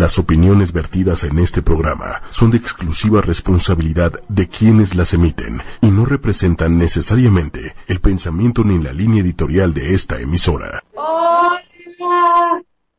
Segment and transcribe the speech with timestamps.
[0.00, 5.88] Las opiniones vertidas en este programa son de exclusiva responsabilidad de quienes las emiten y
[5.88, 10.82] no representan necesariamente el pensamiento ni la línea editorial de esta emisora.
[10.94, 11.62] Hola.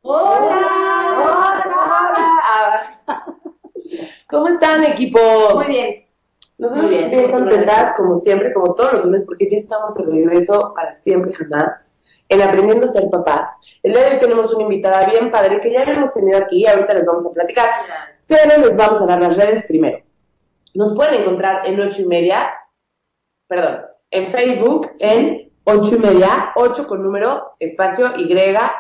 [0.04, 0.62] Hola.
[2.04, 3.34] Hola.
[4.30, 5.20] ¿Cómo están, equipo?
[5.56, 6.06] Muy bien.
[6.60, 10.72] Nosotros bien, bien contentas, como siempre, como todos los lunes, porque ya estamos de regreso
[10.76, 11.91] para siempre jamás
[12.32, 13.58] en Aprendiendo a Ser Papás.
[13.84, 16.94] El día de hoy tenemos una invitada bien padre que ya hemos tenido aquí, ahorita
[16.94, 17.70] les vamos a platicar,
[18.26, 20.00] pero les vamos a dar las redes primero.
[20.74, 22.50] Nos pueden encontrar en ocho y media,
[23.48, 23.82] perdón,
[24.12, 28.34] en Facebook, en ocho y media, ocho con número, espacio Y,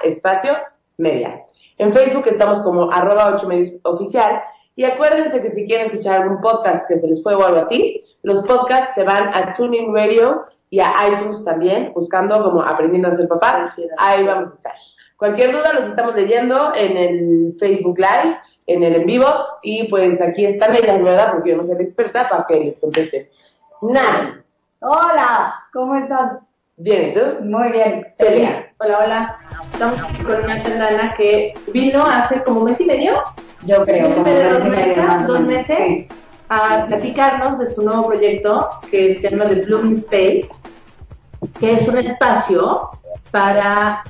[0.04, 0.54] espacio
[0.98, 1.44] media.
[1.78, 4.42] En Facebook estamos como arroba ocho medios oficial.
[4.78, 8.02] Y acuérdense que si quieren escuchar algún podcast que se les fue o algo así,
[8.24, 13.12] los podcasts se van a Tuning Radio y a iTunes también, buscando como Aprendiendo a
[13.12, 13.74] ser papás.
[14.00, 14.74] Ahí vamos a estar.
[15.18, 19.28] Cualquier duda los estamos leyendo en el Facebook Live, en el en vivo,
[19.62, 21.34] y pues aquí están ellas, ¿verdad?
[21.34, 23.30] Porque yo no soy la experta para que les conteste.
[23.84, 24.42] Nani,
[24.80, 26.40] Hola, ¿cómo estás?
[26.78, 27.44] bien, ¿y tú?
[27.44, 28.08] Muy bien.
[28.18, 28.74] Celia.
[28.80, 29.40] Hola, hola.
[29.74, 33.22] Estamos aquí con una tendana que vino hace como mes y medio
[33.66, 34.10] Yo creo.
[34.10, 35.06] ¿Mes y como medio, un dos mes y medio meses?
[35.06, 35.78] más o ¿Dos meses?
[35.78, 36.08] Sí.
[36.50, 40.50] a platicarnos de su nuevo proyecto que se llama The Blooming Space,
[41.60, 42.90] que es un espacio
[43.32, 44.04] para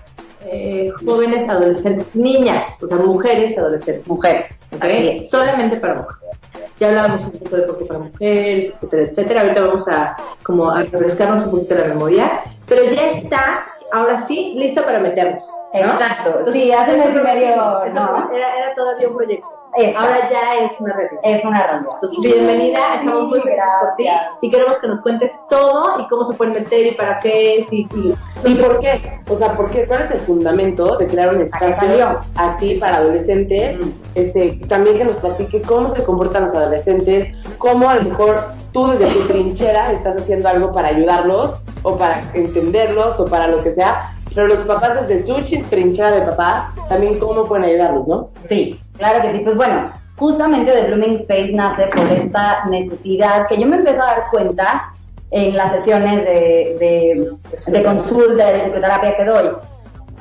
[0.45, 4.07] eh, jóvenes adolescentes, niñas, o sea, mujeres adolescentes.
[4.07, 4.47] Mujeres.
[4.71, 4.83] ¿ok?
[4.83, 5.29] Así es.
[5.29, 6.39] Solamente para mujeres.
[6.79, 9.41] Ya hablábamos un poco de por qué para mujeres, etcétera, etcétera.
[9.41, 14.55] Ahorita vamos a como a refrescarnos un poquito la memoria, pero ya está, ahora sí,
[14.57, 15.43] listo para meternos.
[15.73, 15.79] ¿No?
[15.79, 16.51] Exacto.
[16.51, 17.83] Sí, hace mes y medio.
[17.85, 18.29] Eso No.
[18.33, 19.47] era, era todavía un proyecto.
[19.77, 19.99] Exacto.
[19.99, 21.21] Ahora ya es una realidad.
[21.23, 21.89] Es una realidad.
[21.95, 24.07] Entonces, bienvenida, estamos muy felices por ti
[24.41, 27.71] y queremos que nos cuentes todo y cómo se pueden meter y para qué es
[27.71, 28.13] y, y-
[28.43, 29.21] ¿Y por qué?
[29.29, 29.87] O sea, ¿por qué?
[29.87, 33.79] ¿cuál es el fundamento de crear un espacio así para adolescentes?
[33.79, 33.89] Mm.
[34.15, 38.87] Este, también que nos platique cómo se comportan los adolescentes, cómo a lo mejor tú
[38.87, 43.71] desde tu trinchera estás haciendo algo para ayudarlos o para entenderlos o para lo que
[43.71, 45.35] sea, pero los papás desde su
[45.69, 48.29] trinchera de papá, también cómo pueden ayudarlos, ¿no?
[48.45, 49.39] Sí, claro que sí.
[49.43, 54.05] Pues bueno, justamente The Blooming Space nace por esta necesidad que yo me empiezo a
[54.05, 54.93] dar cuenta
[55.31, 57.31] en las sesiones de, de,
[57.67, 59.49] de consulta, de psicoterapia que doy.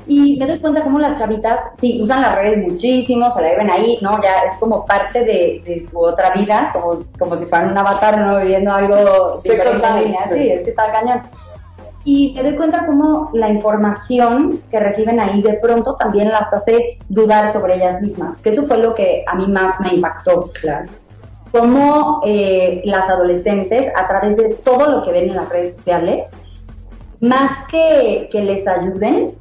[0.06, 3.70] Y me doy cuenta cómo las chavitas, sí, usan las redes muchísimo, se la viven
[3.70, 4.20] ahí, ¿no?
[4.20, 8.18] Ya es como parte de, de su otra vida, como, como si fueran un avatar,
[8.18, 8.40] ¿no?
[8.40, 10.02] Viviendo algo total.
[10.02, 10.28] línea.
[10.32, 11.22] Sí, es que está cañón.
[12.04, 16.98] Y me doy cuenta cómo la información que reciben ahí de pronto también las hace
[17.08, 20.44] dudar sobre ellas mismas, que eso fue lo que a mí más me impactó.
[20.60, 20.90] Claro.
[21.52, 26.28] Cómo eh, las adolescentes, a través de todo lo que ven en las redes sociales,
[27.20, 29.32] más que, que les ayuden,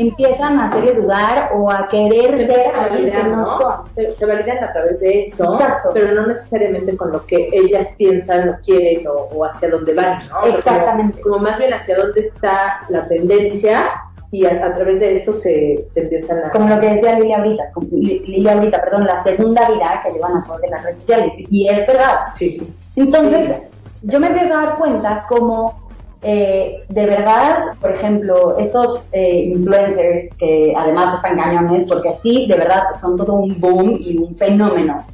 [0.00, 3.94] empiezan a hacerles dudar o a querer se ser alguien que no son.
[3.94, 5.90] Se, se validan a través de eso, Exacto.
[5.92, 10.18] pero no necesariamente con lo que ellas piensan o quieren o, o hacia dónde van,
[10.56, 11.20] Exactamente.
[11.20, 13.90] Como, más bien hacia dónde está la tendencia
[14.30, 16.50] y a, a través de eso se, se empiezan a...
[16.50, 20.36] como lo que decía Lilia ahorita, como Lilia ahorita, perdón, la segunda vida que llevan
[20.36, 21.32] a través de las redes sociales.
[21.36, 22.26] Y es verdad.
[22.34, 22.72] Sí, sí.
[22.96, 23.56] Entonces,
[24.02, 25.79] yo me empiezo a dar cuenta como
[26.22, 32.56] eh, de verdad, por ejemplo, estos eh, influencers que además están cañones, porque sí, de
[32.56, 35.04] verdad, son todo un boom y un fenómeno,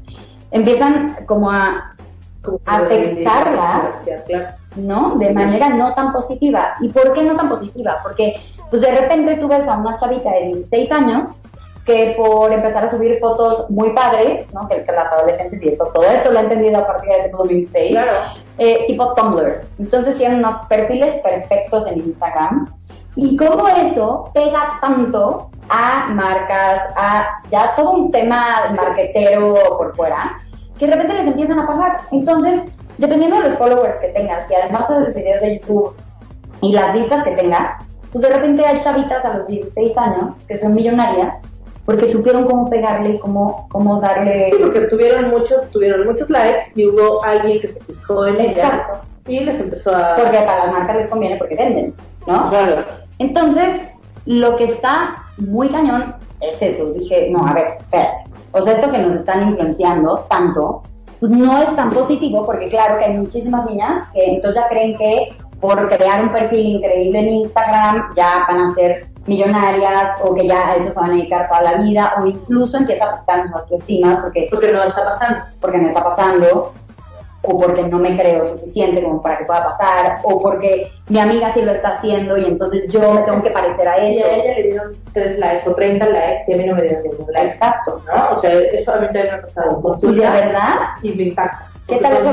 [0.51, 1.93] empiezan como a,
[2.65, 4.05] Afectarlas.
[4.77, 5.17] ¿no?
[5.17, 6.77] De manera no tan positiva.
[6.81, 7.99] ¿Y por qué no tan positiva?
[8.05, 8.37] Porque,
[8.71, 11.31] pues de repente tú ves a una chavita de 16 años
[11.87, 14.69] que por empezar a subir fotos muy padres, ¿no?
[14.69, 17.63] Que, que las adolescentes y esto, todo esto lo he entendido a partir de Blooming
[17.67, 18.13] Space, Claro.
[18.59, 19.65] eh, tipo Tumblr.
[19.79, 22.75] Entonces tienen unos perfiles perfectos en Instagram.
[23.15, 30.39] Y cómo eso pega tanto a marcas, a ya todo un tema marquetero por fuera,
[30.79, 32.01] que de repente les empiezan a pagar.
[32.11, 32.63] Entonces,
[32.99, 35.97] dependiendo de los followers que tengas y además de los videos de YouTube
[36.61, 37.81] y las vistas que tengas,
[38.13, 41.37] pues de repente hay chavitas a los 16 años que son millonarias
[41.87, 44.47] porque supieron cómo pegarle y cómo, cómo darle...
[44.47, 49.01] Sí, porque tuvieron muchos, tuvieron muchos likes y hubo alguien que se fijó en Exacto.
[49.29, 50.17] y les empezó a...
[50.17, 51.95] Porque para las marcas les conviene porque venden,
[52.27, 52.51] ¿no?
[52.51, 52.85] Claro.
[53.21, 53.81] Entonces,
[54.27, 56.93] lo que está muy cañón es eso.
[56.93, 58.25] Dije, no, a ver, espérate.
[58.51, 60.83] O sea, esto que nos están influenciando tanto,
[61.21, 64.99] pues no es tan positivo porque claro que hay muchísimas niñas que entonces ya creen
[64.99, 70.47] que por crear un perfil increíble en Instagram ya van a ser millonarias o que
[70.47, 73.49] ya a eso se van a dedicar toda la vida o incluso empieza a afectar
[73.49, 75.45] su autoestima porque Porque no está pasando.
[75.61, 76.73] porque no está pasando.
[77.49, 81.55] o porque no me creo suficiente como para que pueda pasar, o porque mi amiga
[81.55, 84.27] sí lo está haciendo y entonces yo me tengo que parecer a Y eso.
[84.27, 87.03] a ella le dieron 3 likes o 30 likes y a mí no me dieron
[87.05, 87.51] ningún like.
[87.55, 88.03] Exacto.
[88.05, 88.31] ¿no?
[88.33, 91.13] O sea, eso a mí también me ha pasado en Y de consulta verdad, y
[91.13, 91.69] me impacta.
[91.87, 92.33] ¿Qué tal eso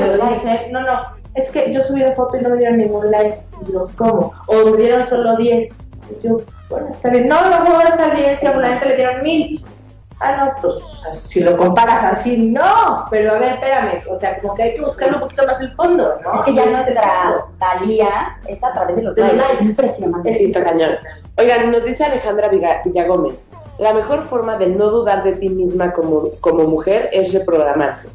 [0.72, 1.00] no, no,
[1.34, 3.38] es que yo subí la foto y no me dieron ningún like.
[3.68, 4.32] Y yo, ¿cómo?
[4.48, 5.72] O me dieron solo 10.
[6.22, 7.28] Yo, bueno, está bien.
[7.28, 9.64] No, no puedo estar bien si a una gente le dieron 1000.
[10.20, 10.76] Ah, no, pues
[11.12, 13.06] si lo comparas así, no.
[13.10, 14.02] Pero a ver, espérame.
[14.08, 16.38] O sea, como que hay que buscarle un poquito más el fondo, ¿no?
[16.38, 19.56] es que ya nuestra valía es a través de los likes.
[19.60, 20.52] Es impresionante.
[20.52, 20.92] Cañón.
[21.36, 26.30] Oigan, nos dice Alejandra Villagómez, la mejor forma de no dudar de ti misma como,
[26.40, 28.08] como mujer es reprogramarse.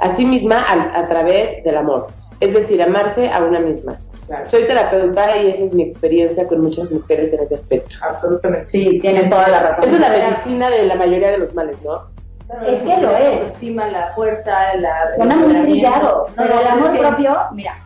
[0.00, 2.08] A sí misma al- a, través del amor.
[2.40, 3.98] Es decir, amarse a una misma.
[4.30, 4.44] Claro.
[4.48, 7.96] Soy terapeuta y esa es mi experiencia con muchas mujeres en ese aspecto.
[8.08, 8.64] Absolutamente.
[8.64, 9.84] Sí, tienen toda la razón.
[9.86, 12.04] Esa es la medicina de la mayoría de los males, ¿no?
[12.64, 13.24] Es que lo es.
[13.24, 15.14] La autoestima, la fuerza, la.
[15.16, 17.82] Suena muy trillado, No, pero el amor que- propio, mira,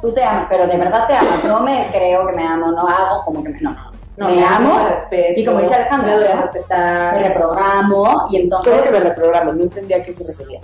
[0.00, 1.44] tú te amas, pero de verdad te amas.
[1.44, 3.60] No me creo que me amo, no hago como que me.
[3.60, 3.92] No, no.
[4.16, 7.14] No, me amo me respeto, y como dice Alejandra, me respetar.
[7.20, 9.52] me reprogramo y entonces ¿Cómo que me reprogramo?
[9.52, 10.60] No entendía a qué se refería.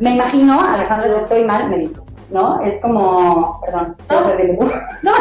[0.00, 1.94] me imagino, Alejandra, si estoy mal, me dice,
[2.30, 2.60] ¿no?
[2.60, 4.20] Es como, perdón, No.
[5.02, 5.12] No,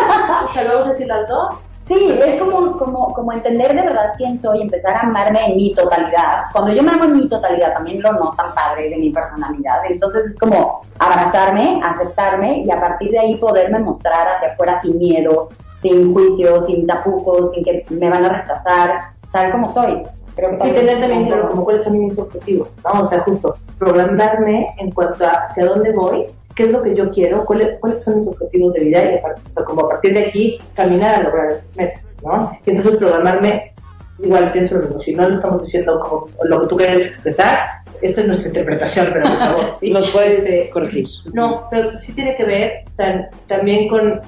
[0.45, 1.57] o sea, lo vamos a decir las dos.
[1.83, 5.73] Sí, es como, como, como entender de verdad quién soy, empezar a amarme en mi
[5.75, 6.43] totalidad.
[6.53, 9.79] Cuando yo me amo en mi totalidad, también lo notan padre de mi personalidad.
[9.89, 14.97] Entonces es como abrazarme, aceptarme y a partir de ahí poderme mostrar hacia afuera sin
[14.97, 15.49] miedo,
[15.81, 19.01] sin juicio, sin tapujos, sin que me van a rechazar,
[19.33, 20.03] tal como soy.
[20.37, 23.01] Creo que Y también tener también claro como cuáles son mis objetivos, ¿no?
[23.01, 27.09] O sea, justo programarme en cuanto a hacia dónde voy, qué es lo que yo
[27.11, 29.15] quiero, cuáles, cuáles son mis objetivos de vida y
[29.47, 32.57] o sea, como a partir de aquí caminar a lograr esas metas, ¿no?
[32.65, 33.73] Y entonces programarme,
[34.19, 37.59] igual pienso lo mismo, si no lo estamos diciendo como lo que tú quieres expresar,
[38.01, 39.65] esta es nuestra interpretación, pero por favor.
[39.81, 41.07] ¿Nos puedes Este, corregir?
[41.33, 44.21] No, pero sí tiene que ver tan- también con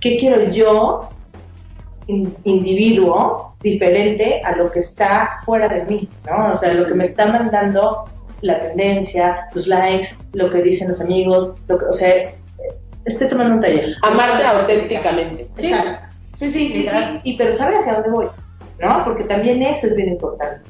[0.00, 1.08] qué quiero yo,
[2.08, 6.52] in- individuo, diferente a lo que está fuera de mí, ¿no?
[6.52, 8.04] O sea, lo que me está mandando
[8.42, 12.32] la tendencia, los likes, lo que dicen los amigos, lo que, o sea,
[13.04, 13.94] estoy tomando un taller.
[14.02, 15.48] Amarte auténticamente.
[15.56, 15.68] Sí.
[15.68, 16.08] Exacto.
[16.36, 17.20] Sí, sí, sí, sí.
[17.24, 18.26] Y pero saber hacia dónde voy,
[18.80, 19.04] ¿no?
[19.04, 20.60] Porque también eso es bien importante.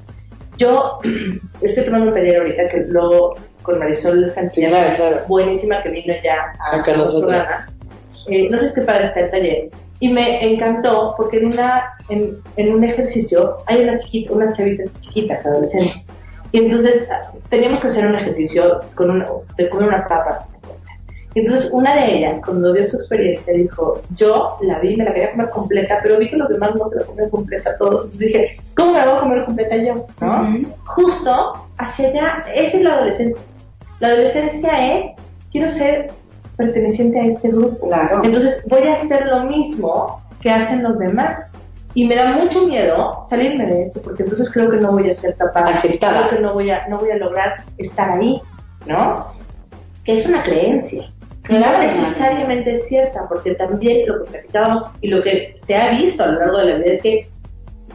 [0.58, 0.98] Yo
[1.62, 5.28] estoy tomando un taller ahorita que lo con Marisol Santillana, Sí, claro, claro.
[5.28, 7.72] buenísima que vino ya a, Acá programas.
[8.28, 9.70] Eh, no sé qué padre está el taller.
[10.00, 14.90] Y me encantó porque en una en, en un ejercicio hay unas chiquitas, unas chavitas
[14.98, 16.08] chiquitas, adolescentes.
[16.52, 17.06] Y entonces
[17.48, 19.26] teníamos que hacer un ejercicio con una,
[19.56, 20.40] de comer unas papas.
[21.34, 25.14] Y entonces una de ellas, cuando dio su experiencia, dijo, yo la vi, me la
[25.14, 28.04] quería comer completa, pero vi que los demás no se la comían completa todos.
[28.04, 30.06] Entonces dije, ¿cómo me la voy a comer completa yo?
[30.20, 30.42] ¿no?
[30.42, 30.66] Ujú.
[30.84, 33.44] Justo hacia allá, esa es la adolescencia.
[34.00, 35.06] La adolescencia es,
[35.50, 36.10] quiero ser
[36.56, 37.88] perteneciente a este grupo.
[37.88, 38.20] Claro.
[38.24, 41.52] Entonces voy a hacer lo mismo que hacen los demás.
[41.94, 45.14] Y me da mucho miedo salirme de eso, porque entonces creo que no voy a
[45.14, 46.28] ser capaz, Aceptada.
[46.28, 48.40] creo que no voy a, no voy a lograr estar ahí,
[48.86, 49.26] ¿no?
[50.04, 51.12] Que es una creencia.
[51.44, 55.90] que no necesariamente es cierta, porque también lo que platicábamos y lo que se ha
[55.90, 57.28] visto a lo largo de la vida es que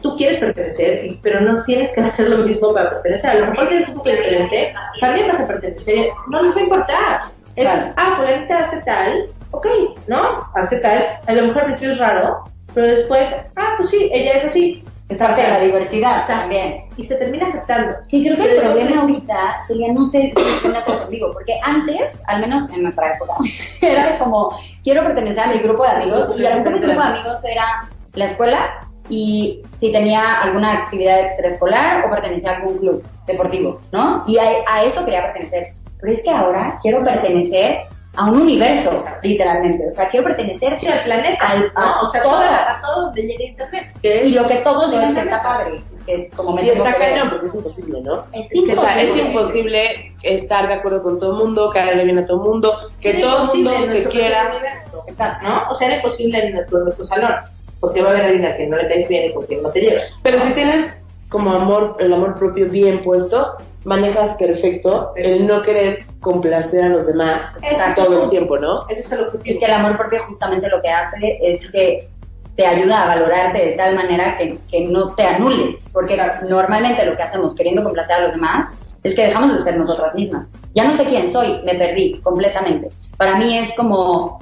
[0.02, 3.30] tú quieres pertenecer, pero no tienes que hacer lo mismo para pertenecer.
[3.30, 6.62] A lo mejor tienes un poco diferente, también vas a pertenecer, no les va a
[6.62, 7.20] importar.
[7.56, 7.92] Es, Claro.
[7.96, 9.66] ah, fulanita hace tal, ok,
[10.06, 10.48] ¿no?
[10.54, 12.44] Hace tal, a lo mejor principio es raro,
[12.78, 13.26] pero después,
[13.56, 16.42] ah, pues sí, ella es así, Es parte de la diversidad Exacto.
[16.42, 16.84] también.
[16.96, 17.94] y se termina aceptando.
[18.08, 20.78] Que creo que el Pero yo problema creo- ahorita sería, no sé si están de
[20.78, 23.34] acuerdo conmigo, porque antes, al menos en nuestra época,
[23.80, 27.00] era como, quiero pertenecer a mi grupo de amigos, y a lo mejor mi grupo
[27.00, 32.78] de amigos era la escuela, y si tenía alguna actividad extraescolar o pertenecía a algún
[32.78, 34.22] club deportivo, ¿no?
[34.28, 35.72] Y a, a eso quería pertenecer.
[36.00, 37.78] Pero es que ahora quiero pertenecer
[38.18, 39.86] a un universo, literalmente.
[39.90, 42.00] O sea, quiero pertenecer Sí, al planeta, Al- ¿no?
[42.02, 42.32] O sea, todo.
[42.32, 43.92] todo, a todo donde llegue internet.
[44.02, 47.46] Y lo que todos dicen que está padre, que como me Y está cañón porque
[47.46, 48.24] es imposible, ¿no?
[48.32, 49.30] Es Que, o sea, es imposible.
[49.30, 53.10] imposible estar de acuerdo con todo el mundo, caerle bien a todo el mundo, que
[53.10, 54.48] era todo el imposible mundo en te quiera.
[54.50, 55.46] universo, Exacto.
[55.48, 55.70] ¿no?
[55.70, 57.34] O sea, era imposible en nuestro, en nuestro salón,
[57.78, 59.70] porque va a haber alguien a quien no le caes bien y con quien no
[59.70, 60.18] te llevas.
[60.24, 63.58] Pero si tienes como amor, el amor propio bien puesto,
[63.88, 68.04] manejas perfecto el no querer complacer a los demás Exacto.
[68.04, 68.86] todo el tiempo, ¿no?
[68.88, 69.54] Ese es el objetivo.
[69.54, 72.08] Es que el amor propio justamente lo que hace es que
[72.54, 75.78] te ayuda a valorarte de tal manera que, que no te anules.
[75.92, 76.46] Porque Exacto.
[76.48, 78.66] normalmente lo que hacemos queriendo complacer a los demás
[79.02, 80.54] es que dejamos de ser nosotras mismas.
[80.74, 82.90] Ya no sé quién soy, me perdí completamente.
[83.16, 84.40] Para mí es como,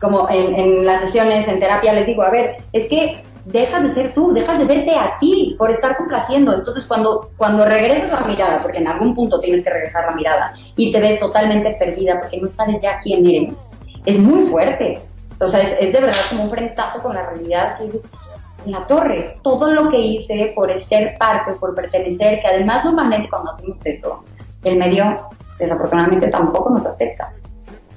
[0.00, 3.94] como en, en las sesiones en terapia les digo, a ver, es que dejas de
[3.94, 6.54] ser tú, dejas de verte a ti por estar complaciendo.
[6.54, 10.54] Entonces, cuando, cuando regresas la mirada, porque en algún punto tienes que regresar la mirada,
[10.76, 13.54] y te ves totalmente perdida porque no sabes ya quién eres,
[14.04, 15.00] es muy fuerte.
[15.40, 18.06] O sea, es, es de verdad como un frentazo con la realidad que dices,
[18.66, 23.28] en la torre, todo lo que hice por ser parte, por pertenecer, que además normalmente
[23.30, 24.24] cuando hacemos eso,
[24.64, 25.28] el medio
[25.58, 27.32] desafortunadamente tampoco nos acepta.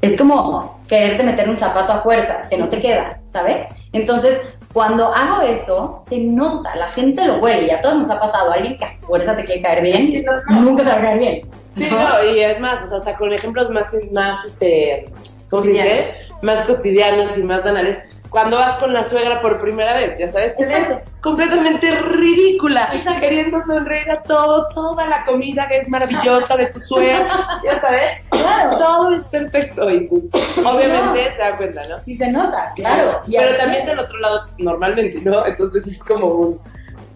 [0.01, 3.67] Es como quererte meter un zapato a fuerza, que no te queda, ¿sabes?
[3.91, 4.41] Entonces,
[4.73, 8.51] cuando hago eso, se nota, la gente lo huele, y a todos nos ha pasado,
[8.51, 11.41] alguien que a fuerza te quiere caer bien, nunca te va a caer bien.
[11.75, 15.09] Sí, no, y es más, o sea, hasta con ejemplos más, más este,
[15.49, 16.15] ¿cómo se dice?
[16.41, 17.99] Más cotidianos y más banales.
[18.31, 20.87] Cuando vas con la suegra por primera vez, ya sabes, te ves
[21.19, 23.19] completamente ridícula, Exacto.
[23.19, 27.27] queriendo sonreír a todo, toda la comida que es maravillosa de tu suegra,
[27.65, 28.77] ya sabes, Claro.
[28.77, 30.31] todo es perfecto y pues
[30.65, 31.97] obviamente se da cuenta, ¿no?
[32.05, 33.21] Y se nota, claro.
[33.27, 35.45] Y Pero también del otro lado, normalmente, ¿no?
[35.45, 36.61] Entonces es como un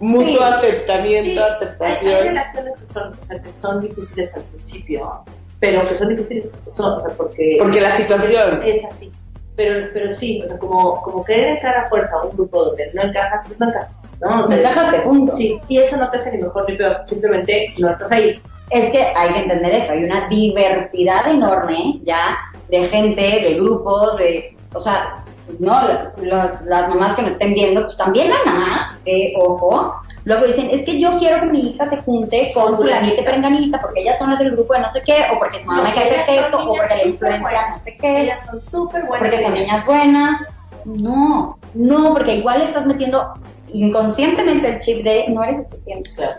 [0.02, 0.44] mutuo Sí.
[0.44, 2.24] aceptamiento, Sí, hay, hay aceptación.
[2.28, 5.24] relaciones que son, o sea, que son difíciles al principio,
[5.62, 8.60] pero que son difíciles son, o sea, porque, Porque la situación.
[8.62, 9.14] es así.
[9.56, 12.92] Pero, pero sí, o sea, como, como querer entrar a fuerza a un grupo donde
[12.94, 14.44] no encajas, pues no encajas, ¿no?
[14.44, 15.36] O sea, Encajaste, punto.
[15.36, 18.42] Sí, y eso no te hace ni mejor ni peor, simplemente no estás ahí.
[18.72, 22.38] Es que hay que entender eso, hay una diversidad enorme ya
[22.70, 25.24] de gente, de grupos, de, o sea,
[25.60, 25.88] no,
[26.22, 29.96] los, las mamás que nos estén viendo, pues también hay mamás que, ojo,
[30.26, 33.80] luego dicen, es que yo quiero que mi hija se junte con fulanita y perenganita
[33.80, 36.10] porque ellas son las del grupo de no sé qué, o porque su mamá cae
[36.10, 39.30] perfecto, o porque la influencia no sé qué, Ellas son súper buenas.
[39.30, 39.86] porque son niñas.
[39.86, 40.42] buenas.
[40.86, 43.34] No, no, porque igual estás metiendo
[43.74, 46.10] inconscientemente el chip de no eres suficiente.
[46.16, 46.34] Claro.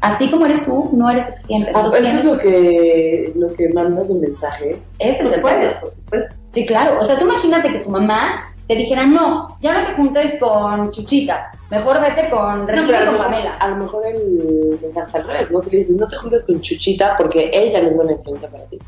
[0.00, 1.70] Así como eres tú, no eres suficiente.
[1.74, 4.82] Ah, Entonces, eso es lo que, lo que mandas de mensaje.
[4.98, 5.80] Ese Por es el supuesto, pedo.
[5.80, 6.34] por supuesto.
[6.52, 6.98] Sí, claro.
[7.00, 10.90] O sea, tú imagínate que tu mamá te dijera, no, ya no te juntes con
[10.90, 13.54] Chuchita, mejor vete con No, Regina pero y lo, con Pamela.
[13.56, 15.60] a lo mejor el mensaje al revés, ¿no?
[15.60, 18.64] Si le dices, no te juntes con Chuchita porque ella no es buena influencia para
[18.64, 18.78] ti.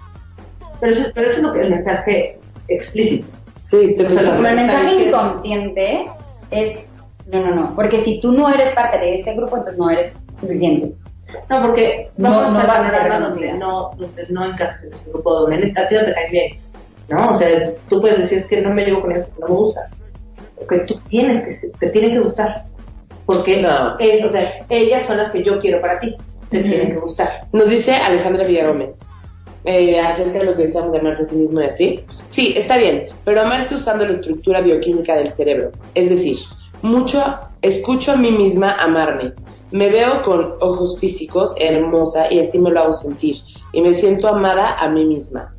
[0.80, 2.38] Pero eso, pero eso es lo que el mensaje
[2.68, 3.26] explícito.
[3.66, 6.06] Sí, te O sea, el mensaje inconsciente
[6.50, 6.78] es,
[7.26, 10.16] no, no, no, porque si tú no eres parte de ese grupo, entonces no eres
[10.40, 10.92] suficiente.
[11.50, 15.10] No, porque No, vamos no vas a panorama donde no, donde no encajas en ese
[15.10, 16.58] grupo, donde a ti no te cae bien.
[17.08, 17.30] ¿No?
[17.30, 17.48] O sea,
[17.88, 19.88] tú puedes decir es que no me llevo con porque no me gusta.
[20.56, 22.64] Porque tú tienes que, ser- te tienen que gustar.
[23.26, 23.98] Porque No.
[23.98, 26.16] es, o sea, ellas son las que yo quiero para ti.
[26.50, 27.48] Te tienen que gustar.
[27.52, 29.00] Nos dice Alejandra Villagómez,
[29.64, 32.04] eh, acerca de lo que decíamos de amarse a sí mismo y así.
[32.28, 35.72] Sí, está bien, pero amarse usando la estructura bioquímica del cerebro.
[35.96, 36.36] Es decir,
[36.82, 37.20] mucho
[37.62, 39.32] escucho a mí misma amarme.
[39.72, 43.38] Me veo con ojos físicos, hermosa, y así me lo hago sentir.
[43.72, 45.52] Y me siento amada a mí misma.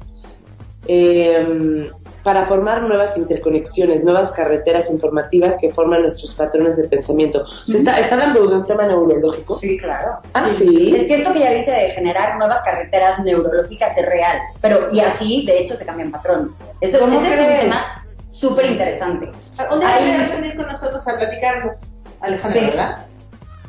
[0.88, 1.89] Eh,
[2.27, 7.43] para formar nuevas interconexiones, nuevas carreteras informativas que forman nuestros patrones de pensamiento.
[7.43, 9.55] O sea, está, está hablando de un tema neurológico.
[9.55, 10.19] Sí, claro.
[10.34, 10.91] Ah, Es sí.
[11.07, 15.46] que esto que ya dice de generar nuevas carreteras neurológicas es real, pero y así,
[15.46, 16.51] de hecho, se cambian patrones.
[16.81, 19.31] Esto ¿Cómo este es un tema súper interesante.
[19.69, 21.79] ¿Dónde Ahí- deberías venir con nosotros a platicarnos?
[22.19, 22.65] Alejandra, Sí.
[22.65, 22.98] ¿verdad?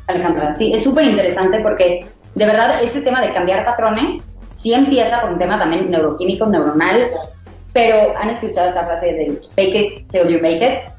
[0.07, 5.21] Alejandra, sí, es súper interesante porque de verdad este tema de cambiar patrones sí empieza
[5.21, 7.09] por un tema también neuroquímico, neuronal,
[7.73, 10.91] pero han escuchado esta frase del fake it till you make it,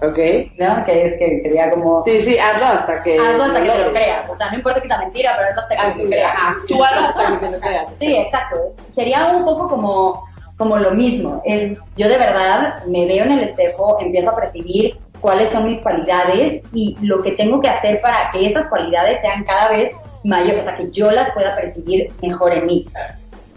[0.00, 0.18] Ok.
[0.58, 0.84] ¿no?
[0.84, 3.18] Que es que sería como Sí, sí, hazlo hasta que...
[3.18, 5.58] algo hasta que te lo creas, o sea, no importa que sea mentira, pero es
[5.58, 6.34] hasta que Así, te lo creas.
[6.36, 7.86] actuar hasta que te lo creas.
[7.98, 8.56] Sí, exacto.
[8.94, 10.24] Sería un poco como,
[10.56, 11.42] como lo mismo.
[11.44, 15.80] Es, yo de verdad me veo en el espejo, empiezo a percibir cuáles son mis
[15.80, 19.90] cualidades y lo que tengo que hacer para que esas cualidades sean cada vez
[20.22, 22.86] mayores, o sea, que yo las pueda percibir mejor en mí.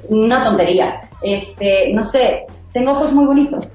[0.09, 1.01] Una tontería.
[1.21, 3.67] Este, no sé, tengo ojos muy bonitos.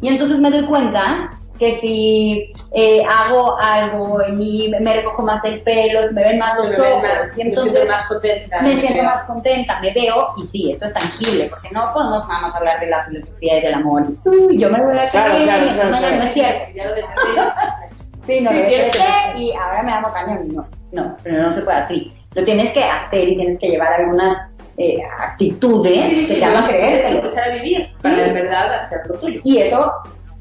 [0.00, 5.42] Y entonces me doy cuenta que si eh, hago algo en mí, me recojo más
[5.46, 8.06] el pelo, se me ven más los me ojos, más- y me entonces siento más
[8.06, 8.60] contenta.
[8.62, 12.40] me siento más contenta, me veo y sí, esto es tangible, porque no podemos nada
[12.42, 14.02] más hablar de la filosofía y del amor.
[14.06, 16.16] Y, "Uy, yo me voy a Claro, querer, claro, claro, mañana claro.
[16.16, 16.62] no es cierto.
[16.74, 17.16] Ya lo detendí.
[18.26, 20.48] Sí, no, Sí, lo y ahora me amo cañón.
[20.52, 22.12] No, no, pero no se puede así.
[22.34, 26.68] Lo tienes que hacer y tienes que llevar algunas eh, actitudes que te Tienes que
[26.68, 27.16] creer.
[27.16, 29.40] empezar a vivir para en verdad hacer lo tuyo.
[29.44, 29.92] Y eso,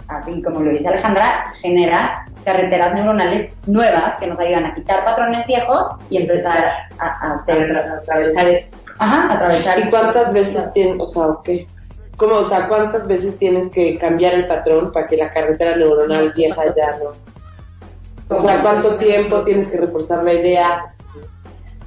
[0.07, 5.47] así como lo dice Alejandra, genera carreteras neuronales nuevas que nos ayudan a quitar patrones
[5.47, 6.63] viejos y empezar
[6.99, 8.67] a, a hacer, Atra- atravesar eso.
[8.99, 9.79] ajá, atravesar.
[9.79, 11.67] ¿Y cuántas veces tienes, o sea, qué?
[12.17, 16.31] ¿Cómo, o sea, cuántas veces tienes que cambiar el patrón para que la carretera neuronal
[16.33, 17.09] vieja ya no?
[18.29, 20.85] O sea, ¿cuánto tiempo tienes que reforzar la idea?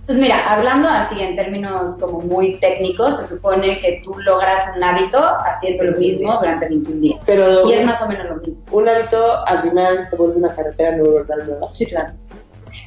[0.09, 4.83] Pues mira, hablando así en términos como muy técnicos, se supone que tú logras un
[4.83, 7.21] hábito haciendo lo mismo durante 21 días.
[7.27, 8.65] Pero Y es más o menos lo mismo.
[8.73, 11.69] un hábito al final se vuelve una carretera neuronal nueva.
[11.75, 12.15] Sí, claro.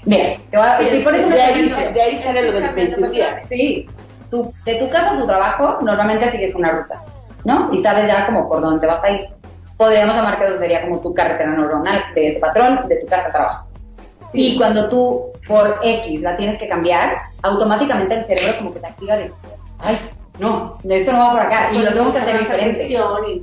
[0.04, 2.54] Bien, te voy a Sí, sí, por eso de me ahí- de ahí sale lo
[2.54, 3.48] de los Estoy cambiando 21 días.
[3.48, 3.88] Sí,
[4.32, 7.04] tú, de tu casa a tu trabajo normalmente sigues una ruta,
[7.46, 7.70] ¿no?
[7.72, 9.28] Y sabes ya como por dónde vas a ir.
[9.78, 13.28] Podríamos llamar que eso sería como tu carretera neuronal de ese patrón de tu casa
[13.28, 13.68] a trabajo.
[14.34, 18.88] Y cuando tú por X la tienes que cambiar, automáticamente el cerebro como que te
[18.88, 19.32] activa de,
[19.80, 20.00] ay,
[20.40, 22.80] no, esto no va por acá y lo tengo que hacer diferente.
[22.82, 23.42] atención Y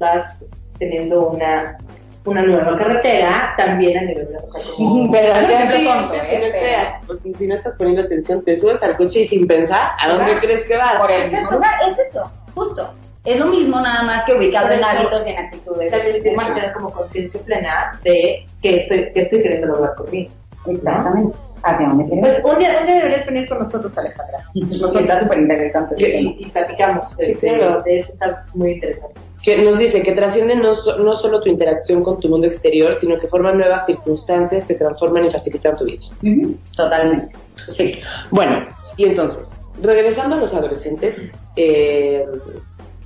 [0.00, 0.44] vas-
[0.78, 1.76] teniendo una,
[2.24, 5.10] una nueva carretera también a nivel, o sea, como...
[5.12, 6.48] Pero es Sí, tonto, si, no ¿eh?
[6.48, 10.08] esté- porque si no estás poniendo atención, te subes al coche y sin pensar, ¿a
[10.08, 10.96] dónde crees que vas?
[10.96, 11.54] Por el Es eso.
[11.54, 12.94] lugar, es eso, justo.
[13.24, 15.90] Es lo mismo nada más que ubicado en hábitos y en actitudes.
[15.90, 20.30] También tienes que tener como conciencia plena de que estoy, que estoy queriendo lograr conmigo.
[20.66, 21.36] Exactamente.
[21.62, 22.40] Hacia dónde quieres.
[22.40, 24.38] Pues un día, un día deberías venir con nosotros, Alejandra.
[24.54, 25.94] nos está súper interesante.
[25.98, 27.82] Y, y platicamos Sí, este, claro.
[27.82, 29.20] de eso, está muy interesante.
[29.42, 32.94] Que nos dice que trasciende no, so- no solo tu interacción con tu mundo exterior,
[32.94, 36.02] sino que forman nuevas circunstancias que transforman y facilitan tu vida.
[36.74, 37.34] Totalmente.
[37.56, 37.98] Sí.
[38.30, 42.24] Bueno, y entonces, regresando a los adolescentes, eh,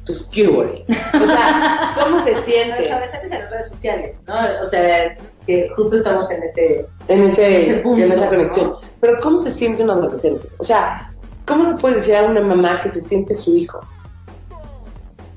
[0.04, 0.60] pues, ¿qué hubo?
[0.60, 4.34] O sea, ¿cómo se siente adolescentes en las redes sociales, ¿no?
[4.62, 6.86] O sea, que justo estamos en ese...
[7.08, 8.30] en, ese, Ese punto, en esa ¿no?
[8.30, 8.74] conexión?
[9.00, 10.48] Pero ¿cómo se siente un adolescente?
[10.58, 11.10] O sea,
[11.46, 13.80] ¿cómo le puedes decir a una mamá que se siente su hijo?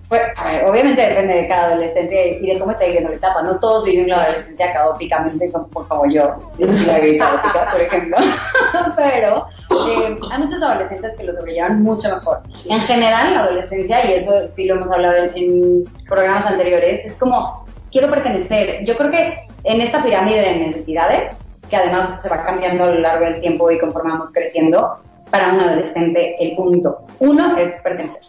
[0.09, 3.41] Pues, a ver, obviamente depende de cada adolescente y de cómo está viviendo la etapa.
[3.41, 6.35] No todos viven la adolescencia caóticamente como, como yo.
[6.57, 8.17] Yo la viví caótica, por ejemplo.
[8.95, 12.41] Pero eh, hay muchos adolescentes que lo sobrellevan mucho mejor.
[12.69, 17.17] En general, la adolescencia, y eso sí lo hemos hablado en, en programas anteriores, es
[17.17, 18.85] como, quiero pertenecer.
[18.85, 21.37] Yo creo que en esta pirámide de necesidades,
[21.69, 24.99] que además se va cambiando a lo largo del tiempo y conforme vamos creciendo,
[25.29, 28.21] para un adolescente el punto uno es pertenecer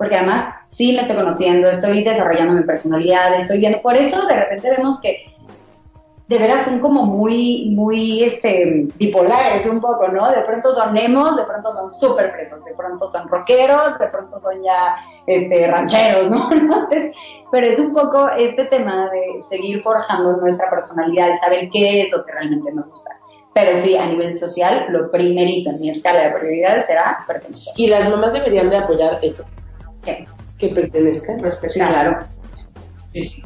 [0.00, 4.34] porque además sí me estoy conociendo, estoy desarrollando mi personalidad, estoy viendo, por eso de
[4.34, 5.26] repente vemos que
[6.30, 10.30] de veras son como muy, muy, este, bipolares un poco, ¿no?
[10.30, 14.38] De pronto son emos, de pronto son súper presos, de pronto son rockeros, de pronto
[14.38, 14.94] son ya,
[15.26, 16.48] este, rancheros, ¿no?
[16.52, 17.16] Entonces,
[17.50, 22.12] pero es un poco este tema de seguir forjando nuestra personalidad y saber qué es
[22.12, 23.10] lo que realmente nos gusta.
[23.52, 27.72] Pero sí, a nivel social, lo primerito en mi escala de prioridades será pertenecer.
[27.74, 29.44] Y las mamás deberían de apoyar eso,
[30.04, 30.28] ¿Qué?
[30.60, 31.40] Que pertenezcan.
[31.40, 31.72] Respetar.
[31.72, 32.26] Sí, claro.
[33.12, 33.44] Sí, sí.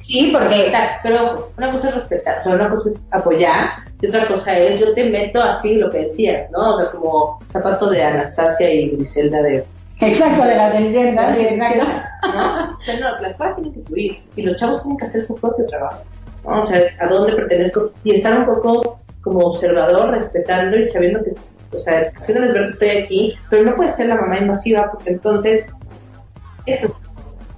[0.00, 4.26] Sí, porque pero una cosa es respetar, o sea, una cosa es apoyar y otra
[4.26, 6.74] cosa es yo te meto así lo que decías, ¿no?
[6.74, 9.64] O sea, como zapato de Anastasia y Griselda de
[10.00, 11.86] Exacto, de la Cenicienta, sí, exacto.
[12.34, 12.76] ¿no?
[12.76, 15.34] O sea, no, las cosas tienen que fluir y los chavos tienen que hacer su
[15.36, 16.02] propio trabajo,
[16.44, 16.60] ¿no?
[16.60, 21.30] O sea, a dónde pertenezco y estar un poco como observador, respetando y sabiendo que,
[21.74, 25.10] o sea, haciéndoles ver que estoy aquí, pero no puede ser la mamá invasiva porque
[25.10, 25.64] entonces,
[26.72, 26.96] eso.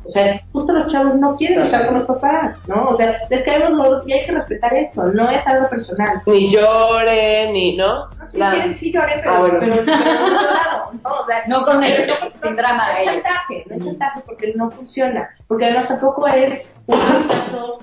[0.03, 2.89] O sea, justo los chavos no quieren estar con los papás, ¿no?
[2.89, 6.21] O sea, les caemos gordos y hay que respetar eso, no es algo personal.
[6.27, 8.09] Ni lloren, ni, ¿no?
[8.09, 9.57] No, sí, La- quieren, sí lloren, pero, Ah, bueno.
[9.61, 11.11] pero, pero de otro lado, ¿no?
[11.11, 14.53] O sea, No con ellos, no, sin drama No es chantaje, no es chantaje porque
[14.57, 15.29] no funciona.
[15.47, 17.79] Porque además tampoco es un caso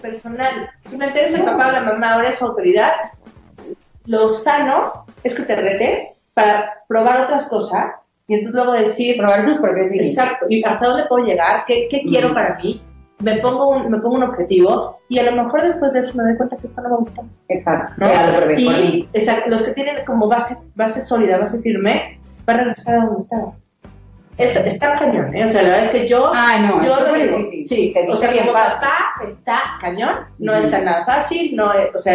[0.00, 0.70] personal.
[0.88, 2.92] Simplemente eres el papá o la mamá, ahora es autoridad.
[4.06, 9.42] Lo sano es que te rete para probar otras cosas y entonces luego decir, Probar
[9.42, 10.08] sus propios límites.
[10.16, 12.34] exacto, y hasta dónde puedo llegar, qué, qué quiero Mm.
[12.34, 12.80] para mí.
[13.18, 16.22] Me pongo, un, me pongo un objetivo y a lo mejor después de eso me
[16.24, 17.22] doy cuenta que esto no me gusta.
[17.48, 17.92] Exacto.
[17.98, 18.06] ¿no?
[18.56, 23.04] Y exacto, los que tienen como base, base sólida, base firme, van a regresar a
[23.04, 23.50] donde estaban.
[24.38, 25.44] Es, está cañón, ¿eh?
[25.44, 27.66] O sea, la verdad es que yo, Ay, no, yo es digo, difícil.
[27.66, 28.80] sí, o sea, bien papá
[29.26, 30.62] está cañón, no Ujú.
[30.62, 32.14] está nada fácil, no es- o sea,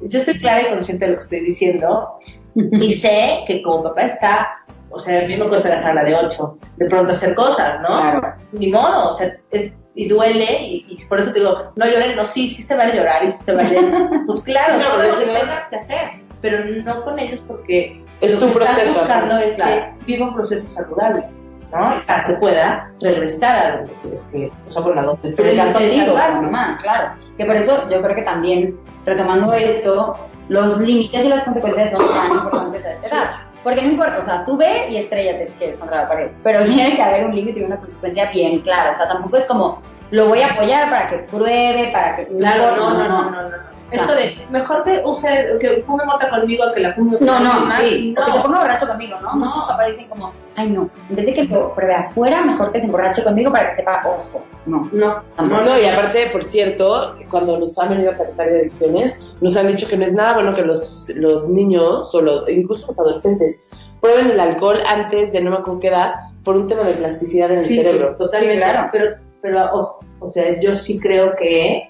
[0.00, 2.14] yo estoy clara y consciente de lo que estoy diciendo
[2.56, 4.48] y sé que como papá está,
[4.90, 7.88] o sea, a mí me cuesta dejarla de 8, de pronto hacer cosas, ¿no?
[7.88, 8.34] Claro.
[8.52, 12.16] Ni modo, o sea, es, y duele y, y por eso te digo, no lloren,
[12.16, 13.76] no, sí, sí se vale llorar y sí se vale,
[14.26, 16.08] pues claro, No, todo pero lo que si no- tengas que hacer,
[16.40, 19.94] pero no con ellos porque Es lo tu que estás proceso, buscando pues, es claro.
[19.98, 21.26] que viva un proceso saludable,
[21.72, 21.96] ¿no?
[21.98, 25.42] Y para que pueda regresar a donde quieres que, o sea, bueno, a donde tú
[25.42, 27.12] estás contigo, mamá, claro.
[27.36, 32.00] Que por eso yo creo que también, retomando esto, los límites y las consecuencias son
[32.00, 33.30] tan importantes a esta edad.
[33.62, 36.60] Porque no importa, o sea, tú ve y estrellate si quieres contra la pared, pero
[36.64, 38.92] tiene que haber un límite y una consecuencia bien clara.
[38.92, 42.28] O sea, tampoco es como, lo voy a apoyar para que pruebe, para que...
[42.30, 43.79] No, no, no, no, no.
[43.92, 45.28] Esto de, mejor que use,
[45.60, 47.80] que fume mota conmigo que la fume No, no, más.
[47.82, 48.42] sí, o que se no.
[48.44, 49.30] ponga borracho conmigo, ¿no?
[49.34, 49.46] No.
[49.46, 52.80] Muchos papás dicen como, ay no, en vez de que lo pruebe afuera, mejor que
[52.80, 54.42] se emborrache conmigo para que sepa oso.
[54.66, 55.62] No, No, tampoco.
[55.62, 59.66] No, y aparte, por cierto, cuando nos han venido a platicar de adicciones, nos han
[59.68, 63.58] dicho que no es nada bueno que los, los niños, o los- incluso los adolescentes,
[64.00, 67.50] prueben el alcohol antes de no me acuerdo qué edad, por un tema de plasticidad
[67.50, 68.16] en el Sí, sí, cerebro.
[68.16, 68.56] totalmente.
[68.62, 68.88] Claro.
[68.92, 69.04] Pero,
[69.42, 71.89] pero ojo, o sea, yo sí creo que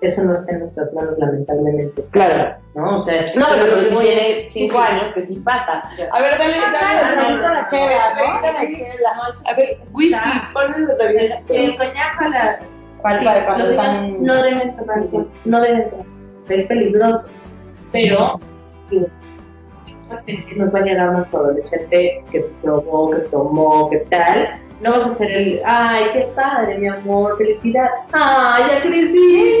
[0.00, 2.02] eso no está en nuestras manos, lamentablemente.
[2.10, 2.56] Claro.
[2.74, 2.96] ¿No?
[2.96, 5.82] O sea, No, pero, que tiene cinco sí, años, que sí pasa.
[6.12, 8.14] A ver, dale, dale, dale, la la chela.
[9.46, 11.22] A ver, whisky, ponle los labios.
[11.50, 12.60] El coñac a la...
[13.02, 14.98] ¿Cuál, sí, cuál, cuando están- no deben tomar
[15.44, 16.06] no deben tomar.
[16.48, 17.28] Es peligroso.
[17.92, 18.40] Pero
[20.56, 24.60] nos va a llegar nuestro adolescente que probó, que tomó, que tal.
[24.80, 27.88] No vas a ser el, ay, qué padre, mi amor, felicidad.
[28.12, 29.60] Ay, ya creciste,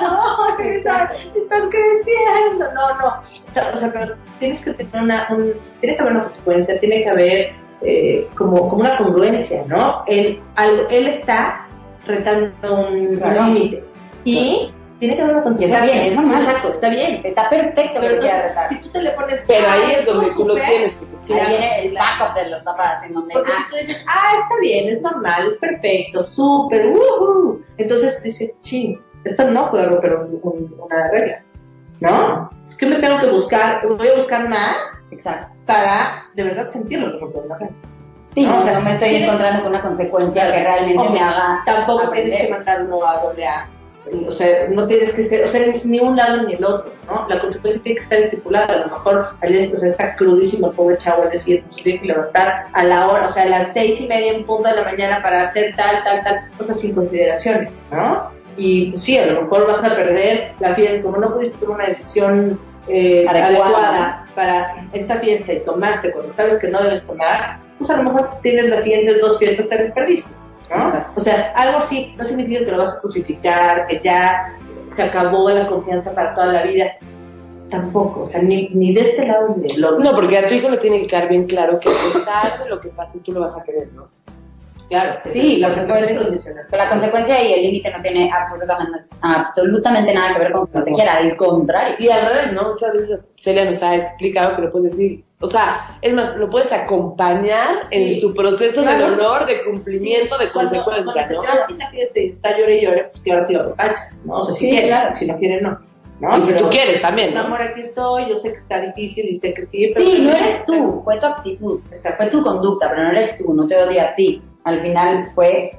[0.00, 2.72] no, estás, estás creciendo.
[2.72, 3.18] No, no.
[3.18, 7.08] O sea, pero tienes que tener una, un, tiene que haber una consecuencia, tiene que
[7.10, 10.04] haber eh, como, como una congruencia, ¿no?
[10.06, 11.66] Él, algo, él está
[12.06, 13.42] retando un Claro.
[13.46, 13.84] límite.
[14.24, 15.84] Y tiene que haber una consecuencia.
[15.84, 16.42] Está bien, es normal.
[16.42, 17.20] Exacto, está bien.
[17.24, 19.44] Está perfecto Pero entonces, si tú te le pones.
[19.46, 22.34] Pero "Ah, ahí es donde tú lo súper", tienes que Ahí claro, viene el backup
[22.42, 25.48] de los papás, en donde, Porque ah, si tú dices, ah, está bien, es normal,
[25.48, 27.60] es perfecto, súper, woohoo.
[27.76, 31.42] Entonces dice, ching, esto no puede romper un- un- una regla.
[32.00, 32.50] ¿No?
[32.62, 34.76] Es que me tengo que buscar, voy a buscar más
[35.10, 35.52] exacto.
[35.66, 37.76] para de verdad sentirlo que romper una regla.
[38.28, 41.62] Sí, No, o sea, no me estoy encontrando con una consecuencia que realmente me haga
[41.66, 42.28] Tampoco aprender.
[42.30, 43.68] tienes que mandarlo a doble A.
[44.26, 47.26] O sea, no tienes que ser, o sea, ni un lado ni el otro, ¿no?
[47.28, 48.72] La consecuencia tiene que estar estipulada.
[48.72, 51.76] A lo mejor al día, o sea, está crudísimo el pobre chavo, es decir, pues
[51.76, 54.68] tiene que levantar a la hora, o sea, a las seis y media en punto
[54.68, 58.30] de la mañana para hacer tal, tal, tal, cosas sin consideraciones, ¿no?
[58.56, 61.76] Y pues sí, a lo mejor vas a perder la fiesta, como no pudiste tomar
[61.76, 63.46] una decisión eh, Adecuada.
[63.46, 68.04] adecuada para esta fiesta y tomaste cuando sabes que no debes tomar, pues a lo
[68.04, 70.30] mejor tienes las siguientes dos fiestas que desperdiste.
[70.70, 70.84] ¿No?
[70.84, 71.20] Exacto.
[71.20, 74.56] O sea, algo así no significa que lo vas a crucificar, que ya
[74.90, 76.96] se acabó la confianza para toda la vida.
[77.70, 79.98] Tampoco, o sea, ni, ni de este lado ni del otro.
[79.98, 82.68] No, porque a tu hijo le tiene que quedar bien claro que a pesar de
[82.68, 84.08] lo que pase, tú lo vas a querer, ¿no?
[84.88, 86.66] claro, Sí, la consecuencia incondicional.
[86.70, 90.78] Pero la consecuencia y el límite no tiene absolutamente, absolutamente nada que ver con que
[90.78, 91.96] no te quiera, al contrario.
[91.98, 92.70] Y al revés, ¿no?
[92.70, 96.50] Muchas veces Celia nos ha explicado que lo puedes decir, o sea, es más, lo
[96.50, 98.20] puedes acompañar en Sí.
[98.20, 99.10] su proceso de Claro.
[99.10, 101.66] dolor, de cumplimiento, de Cuando, consecuencia, cuando se ¿no?
[101.68, 104.38] sin la y está llore y llore, pues claro que lo repachas, ¿no?
[104.38, 105.14] O sea, si Sí, quiere, claro.
[105.14, 105.78] si no quiere, no.
[106.20, 106.36] ¿no?
[106.36, 107.40] Y si Pero, tú quieres también, ¿no?
[107.42, 110.04] amor, aquí estoy, yo sé que está difícil y sé que sí, pero...
[110.10, 112.16] Sí, no eres tú, fue tu actitud, Exacto.
[112.24, 114.42] fue tu conducta, pero no eres tú, no te odia a ti.
[114.64, 115.78] Al final fue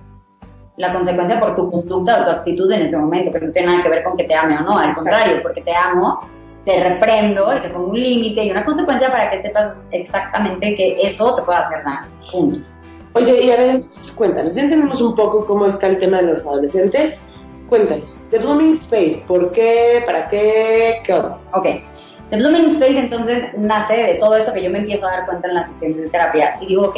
[0.78, 3.84] la consecuencia por tu conducta o tu actitud en ese momento, pero no tiene nada
[3.84, 5.02] que ver con que te ame o no, al Exacto.
[5.02, 6.22] contrario, porque te amo,
[6.70, 10.98] te reprendo y te pongo un límite y una consecuencia para que sepas exactamente que
[11.02, 12.08] eso te puede hacer daño.
[12.32, 12.60] Punto.
[13.14, 16.28] Oye, y a ver, entonces, cuéntanos, ya entendemos un poco cómo está el tema de
[16.28, 17.22] los adolescentes.
[17.70, 20.04] Cuéntanos, The Blooming Space, ¿por qué?
[20.06, 21.02] ¿Para qué?
[21.04, 21.42] ¿Qué onda?
[21.54, 21.66] Ok.
[22.30, 25.48] The Blooming Space entonces nace de todo esto que yo me empiezo a dar cuenta
[25.48, 26.98] en las sesiones de terapia y digo, ok,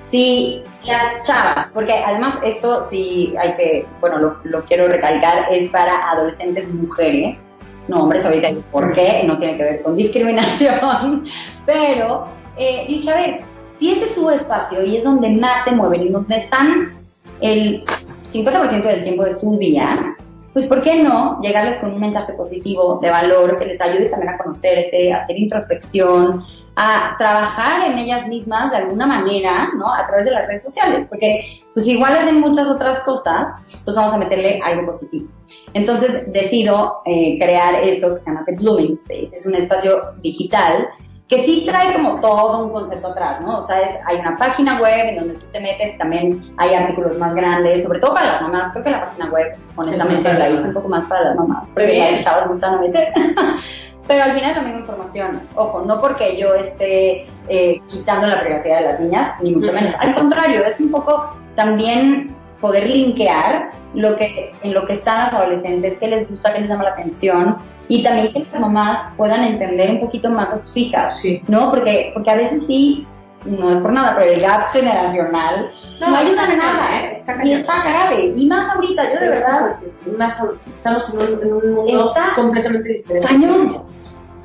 [0.00, 5.68] si las chavas, porque además esto sí hay que, bueno, lo, lo quiero recalcar, es
[5.68, 7.42] para adolescentes mujeres,
[7.88, 9.24] no hombres, ahorita digo, ¿por qué?
[9.26, 11.24] No tiene que ver con discriminación,
[11.66, 13.40] pero eh, dije, a ver,
[13.78, 16.92] si ese es su espacio y es donde más se mueven y donde están
[17.40, 17.84] el
[18.30, 20.16] 50% del tiempo de su día,
[20.52, 24.34] pues ¿por qué no llegarles con un mensaje positivo de valor que les ayude también
[24.34, 26.44] a conocerse, a hacer introspección,
[26.76, 29.92] a trabajar en ellas mismas de alguna manera, ¿no?
[29.92, 33.52] A través de las redes sociales, porque pues igual hacen muchas otras cosas,
[33.84, 35.28] pues vamos a meterle algo positivo.
[35.72, 40.88] Entonces decido eh, crear esto que se llama The Blooming Space, es un espacio digital
[41.28, 43.60] que sí trae como todo un concepto atrás, ¿no?
[43.60, 47.16] O sea, es, hay una página web en donde tú te metes, también hay artículos
[47.18, 50.68] más grandes, sobre todo para las mamás, creo que la página web, honestamente, la hice
[50.68, 52.16] un poco más para las mamás, porque Bien.
[52.16, 53.12] las chavas gustan meter.
[54.06, 55.48] Pero al final es la misma información.
[55.54, 59.94] Ojo, no porque yo esté eh, quitando la privacidad de las niñas, ni mucho menos.
[59.98, 65.34] Al contrario, es un poco también poder linkear lo que, en lo que están las
[65.34, 69.44] adolescentes, qué les gusta, qué les llama la atención, y también que las mamás puedan
[69.44, 71.42] entender un poquito más a sus hijas, Sí.
[71.48, 71.70] ¿no?
[71.70, 73.06] Porque, porque a veces sí,
[73.44, 77.12] no es por nada, pero el gap generacional no, ayuda está en nada, cañón, ¿eh?
[77.12, 80.42] Está Y está grave, y más ahorita, yo de verdad, Sí, más
[80.74, 83.28] estamos en un, en un mundo completamente diferente.
[83.28, 83.93] Cañón.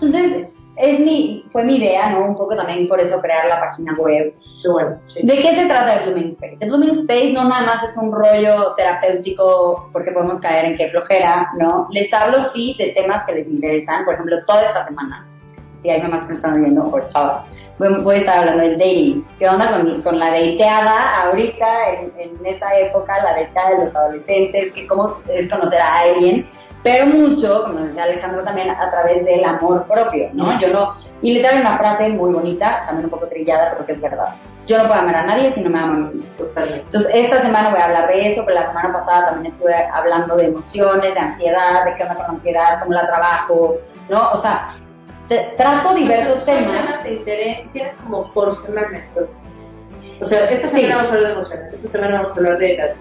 [0.01, 2.25] Entonces, es mi, fue mi idea, ¿no?
[2.25, 4.33] Un poco también por eso crear la página web.
[4.61, 5.19] Qué bueno, sí.
[5.23, 6.57] ¿De qué se trata de Blooming Space?
[6.57, 10.89] The Blooming Space no nada más es un rollo terapéutico porque podemos caer en qué
[10.89, 11.87] flojera, ¿no?
[11.91, 15.27] Les hablo sí de temas que les interesan, por ejemplo, toda esta semana,
[15.83, 17.45] y hay mamás que me están viendo, por chavas,
[17.77, 19.25] voy, voy a estar hablando del dating.
[19.37, 23.95] ¿Qué onda con, con la dateada ahorita, en, en esta época, la dateada de los
[23.95, 26.49] adolescentes, que cómo es conocer a alguien?
[26.83, 30.59] Pero mucho, como decía Alejandro también, a través del amor propio, ¿no?
[30.61, 33.91] Yo no, y le traigo una frase muy bonita, también un poco trillada, pero que
[33.93, 34.35] es verdad.
[34.65, 36.45] Yo no puedo amar a nadie si no me amo a mí mismo.
[36.55, 40.37] Entonces, esta semana voy a hablar de eso, pero la semana pasada también estuve hablando
[40.37, 43.77] de emociones, de ansiedad, de qué onda con la ansiedad, cómo la trabajo,
[44.09, 44.29] ¿no?
[44.31, 44.75] O sea,
[45.27, 46.85] te- trato diversos temas.
[46.85, 49.41] temas de interés tienes como por semana, entonces.
[50.21, 50.81] O sea, esta Sí.
[50.81, 52.95] semana vamos a hablar de emociones, esta semana vamos a hablar de las...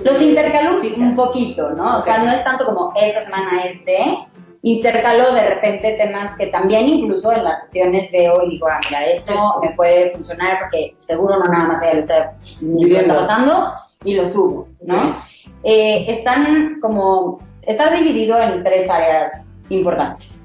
[0.00, 1.98] Los intercalo Sí, un poquito, ¿no?
[1.98, 4.18] O sea, no es tanto como esta semana es de,
[4.62, 9.04] intercalo de repente temas que también incluso en las sesiones veo y digo, ah, mira,
[9.06, 13.72] esto me puede funcionar porque seguro no nada más ella lo está, lo está pasando
[14.04, 15.22] y lo subo, ¿no?
[15.62, 20.42] Eh, están como, está dividido en tres áreas importantes.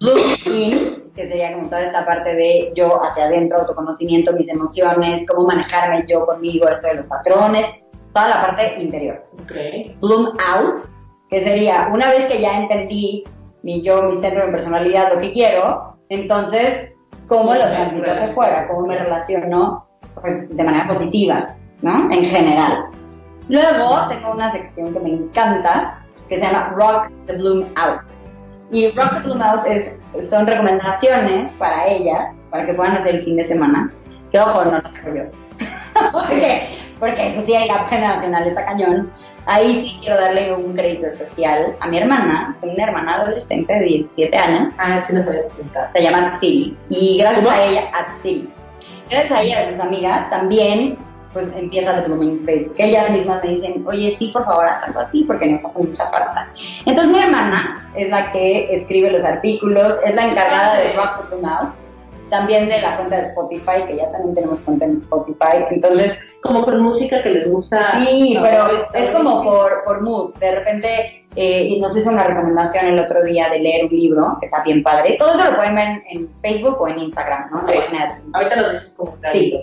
[0.00, 5.26] Look in, que sería como toda esta parte de yo hacia adentro, autoconocimiento, mis emociones,
[5.28, 7.66] cómo manejarme yo conmigo, esto de los patrones,
[8.12, 9.24] toda la parte interior.
[9.42, 9.52] Ok.
[10.00, 10.78] Bloom out,
[11.28, 13.24] que sería una vez que ya entendí
[13.62, 16.92] mi yo, mi centro de personalidad, lo que quiero, entonces,
[17.28, 18.66] ¿cómo lo transmito hacia afuera?
[18.68, 19.86] ¿Cómo me relaciono
[20.20, 22.10] pues, de manera positiva, ¿no?
[22.10, 22.86] En general.
[23.48, 28.10] Luego tengo una sección que me encanta, que se llama Rock the Bloom Out.
[28.72, 33.24] Y Rock the Bloom Out es, son recomendaciones para ellas, para que puedan hacer el
[33.24, 33.92] fin de semana.
[34.32, 35.22] Que ojo, no lo saco yo.
[36.12, 36.68] porque,
[37.00, 39.10] porque pues sí, el gap generacional está cañón.
[39.46, 43.80] Ahí sí quiero darle un crédito especial a mi hermana, tengo una hermana adolescente de
[43.84, 45.88] 17 años, Ah, sí nos habías contado.
[45.94, 46.76] se llama Atsili.
[46.90, 47.56] Y gracias ¿Cómo?
[47.56, 48.52] a ella, Atsili.
[49.08, 50.98] Gracias a ella y a sus amigas, también
[51.32, 54.82] pues empieza The Blooming Space, porque ellas mismas me dicen, oye, sí, por favor, haz
[54.82, 56.52] algo así, porque nos hace mucha falta.
[56.86, 61.74] Entonces mi hermana es la que escribe los artículos, es la encargada de Rock Out,
[62.30, 66.64] también de la cuenta de Spotify, que ya también tenemos cuenta en Spotify, entonces Como
[66.64, 68.02] con música que les gusta.
[68.04, 70.34] Sí, No, pero es como por, por mood.
[70.36, 74.36] De repente eh, y nos hizo una recomendación el otro día de leer un libro,
[74.40, 75.16] que está bien padre.
[75.18, 77.58] Todo eso lo pueden ver en, en Facebook o en Instagram, ¿no?
[78.32, 79.16] Ahorita lo dices como.
[79.32, 79.60] Sí.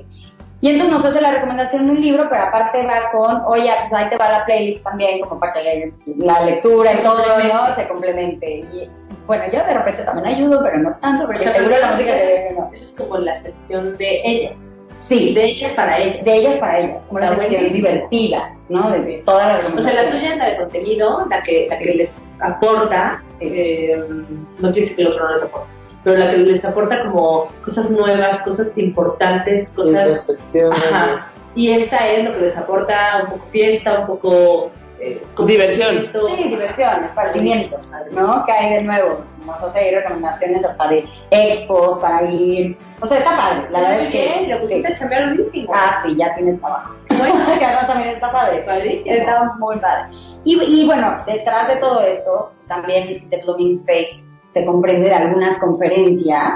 [0.59, 3.93] Y entonces nos hace la recomendación de un libro, pero aparte va con, oye, pues
[3.93, 7.75] ahí te va la playlist también, como para que le- la lectura y todo, ¿no?
[7.75, 8.59] Se complemente.
[8.73, 8.89] Y
[9.27, 12.11] bueno, yo de repente también ayudo, pero no tanto, porque O sea, seguro la música
[12.11, 12.55] de...
[12.57, 12.69] no.
[12.73, 14.83] Esa es como la sección de ellas.
[15.07, 16.25] Sí, De ellas para ellas.
[16.25, 17.87] de ellas para ellas, como una Está sección buenísimo.
[17.89, 18.91] divertida, ¿no?
[18.91, 19.21] De Sí.
[19.25, 21.83] todas las O sea, la tuya es la de contenido, la que, la Sí.
[21.85, 23.51] que les aporta, Sí.
[23.53, 24.25] eh, no
[24.59, 25.67] quiero decir que el otro no les aporta,
[26.03, 29.93] pero la que les aporta como cosas nuevas, cosas importantes, cosas...
[30.09, 30.73] Introspección.
[30.73, 31.31] Ajá.
[31.55, 34.71] Y esta es lo que les aporta un poco fiesta, un poco...
[34.99, 36.09] eh, Diversión.
[36.13, 37.79] Sí, diversión, esparcimiento,
[38.11, 38.43] ¿no?
[38.45, 39.21] Que hay de nuevo.
[39.45, 42.77] Nos hace ahí recomendaciones hasta de expos para ir.
[42.99, 43.67] O sea, está padre.
[43.71, 44.17] La verdad es que.
[44.17, 44.61] Bien, lo sí.
[44.61, 45.71] pusiste a chambear durísimo.
[45.73, 46.95] Ah, sí, ya tiene trabajo.
[47.09, 48.61] Bueno, que además también está padre.
[48.63, 49.15] padrísimo.
[49.15, 50.17] Está muy padre.
[50.43, 55.15] Y, y bueno, detrás de todo esto, pues, también The Blooming Space se comprende de
[55.15, 56.53] algunas conferencias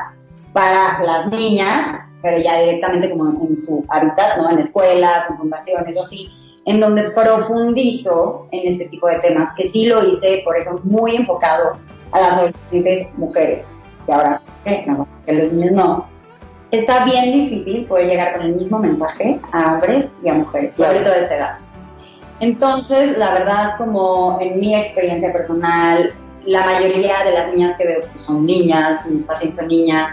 [0.54, 4.50] para las niñas, pero ya directamente como en su hábitat, ¿no?
[4.50, 6.30] En escuelas, en fundaciones o así,
[6.66, 11.16] en donde profundizo en este tipo de temas, que sí lo hice, por eso muy
[11.16, 11.78] enfocado
[12.12, 13.72] a las adolescentes mujeres.
[14.08, 14.84] Y ahora, ¿qué?
[14.88, 16.08] No, que los niños no.
[16.72, 21.00] Está bien difícil poder llegar con el mismo mensaje a hombres y a mujeres, sobre
[21.00, 21.58] todo a esta edad.
[22.40, 26.14] Entonces, la verdad, como en mi experiencia personal,
[26.46, 30.10] la mayoría de las niñas que veo pues, son niñas, mis pacientes son niñas,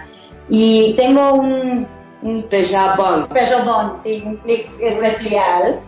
[0.49, 1.87] y tengo un,
[2.23, 3.27] un Special bond.
[3.31, 5.81] special bond, sí, un clic especial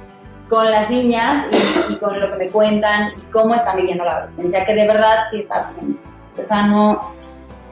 [0.50, 1.46] con las niñas
[1.88, 4.86] y, y con lo que me cuentan y cómo están viviendo la adolescencia, que de
[4.86, 5.98] verdad sí está bien.
[6.38, 7.12] O sea, no,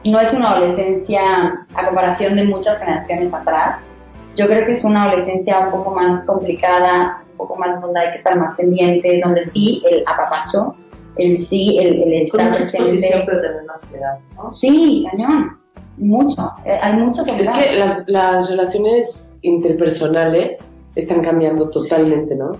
[0.05, 3.95] no es una adolescencia a comparación de muchas generaciones atrás.
[4.35, 8.11] Yo creo que es una adolescencia un poco más complicada, un poco más donde hay
[8.11, 10.75] que estar más pendientes, donde sí el apapacho,
[11.17, 13.23] el sí, el, el estar presente.
[13.25, 14.51] pero también más soledad, ¿no?
[14.51, 15.59] Sí, cañón,
[15.97, 16.53] mucho.
[16.63, 22.53] Eh, hay mucha Es que las, las relaciones interpersonales están cambiando totalmente, ¿no?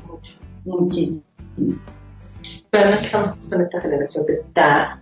[0.66, 1.24] Muchísimo.
[2.70, 5.02] Pero además estamos con esta generación que está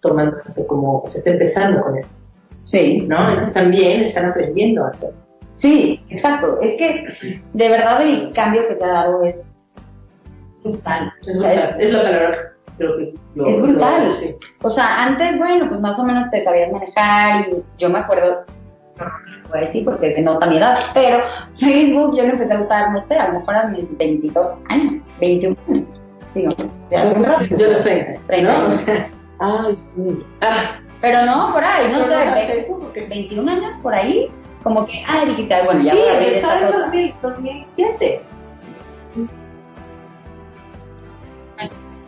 [0.00, 2.20] tomando esto como, se está empezando con esto,
[2.62, 3.02] Sí.
[3.08, 3.28] ¿no?
[3.28, 5.16] Entonces también están aprendiendo a hacerlo.
[5.54, 6.60] Sí, exacto.
[6.60, 9.60] Es que de verdad el cambio que se ha dado es
[10.64, 11.12] brutal.
[11.26, 12.36] O Es, sea, es- es lo que valoro.
[12.76, 14.04] creo que lo- Es brutal.
[14.06, 14.34] lo- sí.
[14.62, 18.44] O sea, antes, bueno, pues más o menos te sabías manejar y yo me acuerdo,
[19.48, 21.18] voy a decir porque denota mi edad, pero
[21.54, 25.02] Facebook yo lo empecé a usar, no sé, a lo mejor a mis 22 años,
[25.20, 25.84] 21 años.
[26.34, 26.52] Digo,
[26.90, 27.44] ya hace un rato.
[27.56, 28.20] Yo los tengo.
[28.26, 28.58] 30 ¿no?
[28.58, 28.86] Años.
[29.38, 30.26] Ay, sí.
[30.42, 34.30] Ah, Pero no, por ahí, no sé, no, ve- Facebook, porque- 21 años por ahí,
[34.62, 36.78] como que, ah, dijiste, bueno, ya sí, empezó en cosa.
[36.80, 38.22] 2000 2007.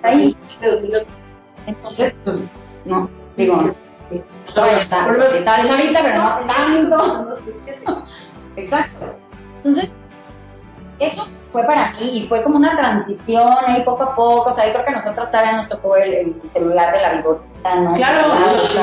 [0.02, 0.36] Ahí.
[0.62, 1.06] 2008.
[1.66, 2.38] Entonces, pues,
[2.84, 3.74] no, digo,
[4.08, 4.22] Sí.
[4.54, 6.98] pero no tanto.
[7.04, 7.84] Son 2007.
[8.56, 9.16] Exacto.
[9.56, 9.96] Entonces,
[10.98, 14.50] eso fue para mí y fue como una transición ahí poco a poco.
[14.50, 17.12] O sea, yo creo que a nosotros todavía nos tocó el, el celular de la
[17.14, 17.94] bigotita, ¿no?
[17.94, 18.28] Claro.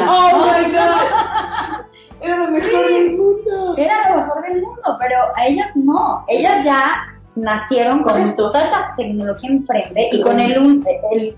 [0.07, 1.85] ¡Oh, my God!
[2.21, 3.75] Era lo mejor del mundo.
[3.77, 6.23] Era lo mejor del mundo, pero a ellas no.
[6.27, 10.53] Ellas ya nacieron con Con toda esta tecnología enfrente y con el,
[11.13, 11.37] el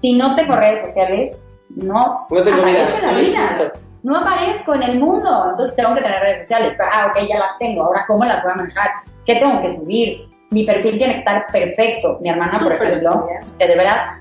[0.00, 1.36] si no tengo redes sociales,
[1.76, 3.42] no, aparezco en la No vida.
[3.44, 3.72] existo.
[4.02, 6.74] no aparezco en el mundo, entonces tengo que tener redes sociales.
[6.76, 8.90] Pero, ah, ok, ya las tengo, ahora ¿cómo las voy a manejar?
[9.26, 10.28] ¿Qué tengo que subir?
[10.50, 12.18] Mi perfil tiene que estar perfecto.
[12.20, 13.26] Mi hermana, por ejemplo,
[13.58, 14.18] que de veras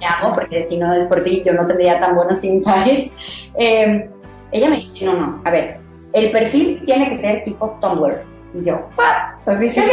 [0.00, 3.12] me amo, porque si no es por ti, yo no tendría tan buenos insights.
[3.56, 4.10] Eh,
[4.50, 5.78] ella me dice, no, no, a ver,
[6.12, 8.22] el perfil tiene que ser tipo Tumblr.
[8.54, 9.38] Y yo, ¿what?
[9.44, 9.90] Pues dije, Sí,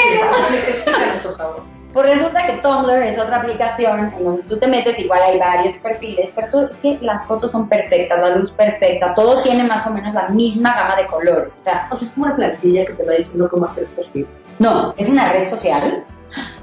[0.83, 1.19] ¿qué?
[1.23, 1.63] por favor.
[1.93, 5.77] Pues resulta que Tumblr es otra aplicación en donde tú te metes, igual hay varios
[5.79, 9.85] perfiles, pero tú- es que las fotos son perfectas, la luz perfecta, todo tiene más
[9.87, 11.53] o menos la misma gama de colores.
[11.59, 13.89] O sea, O sea, es como una plantilla que te va diciendo cómo hacer el
[13.89, 14.27] perfil.
[14.59, 16.05] no, es una red social,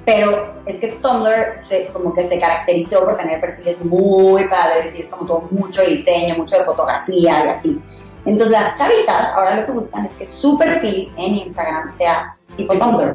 [0.06, 5.02] pero es que Tumblr se, como que se caracterizó por tener perfiles muy padres y
[5.02, 7.82] es como todo mucho diseño, mucho de fotografía y así.
[8.24, 12.78] Entonces las chavitas ahora lo que buscan es que su perfil en Instagram sea tipo
[12.78, 13.14] Tumblr,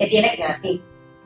[0.00, 0.82] que tiene que ser así,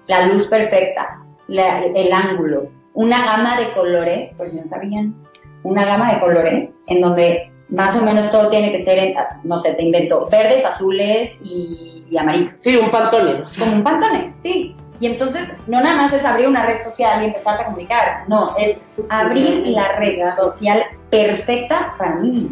[0.07, 5.15] la luz perfecta, la- el ángulo, una gama de colores, por si no sabían,
[5.63, 9.59] una gama de colores en donde más o menos todo tiene que ser, en, no
[9.59, 13.43] sé, te invento, verdes, azules y, y amarillos Sí, un pantone.
[13.43, 14.77] o sea, como un pantone, sí.
[14.99, 18.57] Y entonces no nada más es abrir una red social y empezar a comunicar, no,
[18.57, 18.79] es
[19.11, 22.51] abrir la red social perfecta para mí.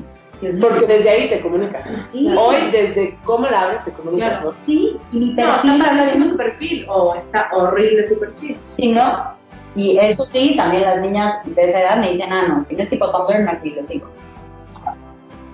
[0.61, 1.83] Porque desde ahí te comunicas.
[2.11, 2.28] Sí.
[2.38, 4.52] Hoy, desde cómo la abres, te comunicas, Claro.
[4.52, 4.59] ¿no?
[4.64, 8.59] Sí, y mi No, perfil está padrísimo también, su perfil o está horrible su perfil.
[8.66, 9.35] sí, ¿no?
[9.76, 13.11] Y eso sí, también las niñas de esa edad me dicen, ah, no, tienes tipo
[13.11, 14.09] Tumblr, no, y lo sigo.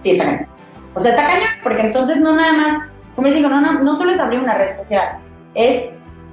[0.03, 0.46] Sí, está cañón.
[0.94, 2.79] O sea, está cañón, porque entonces no nada más,
[3.14, 5.18] como les digo, no, no, no solo es abrir una red social,
[5.55, 5.88] es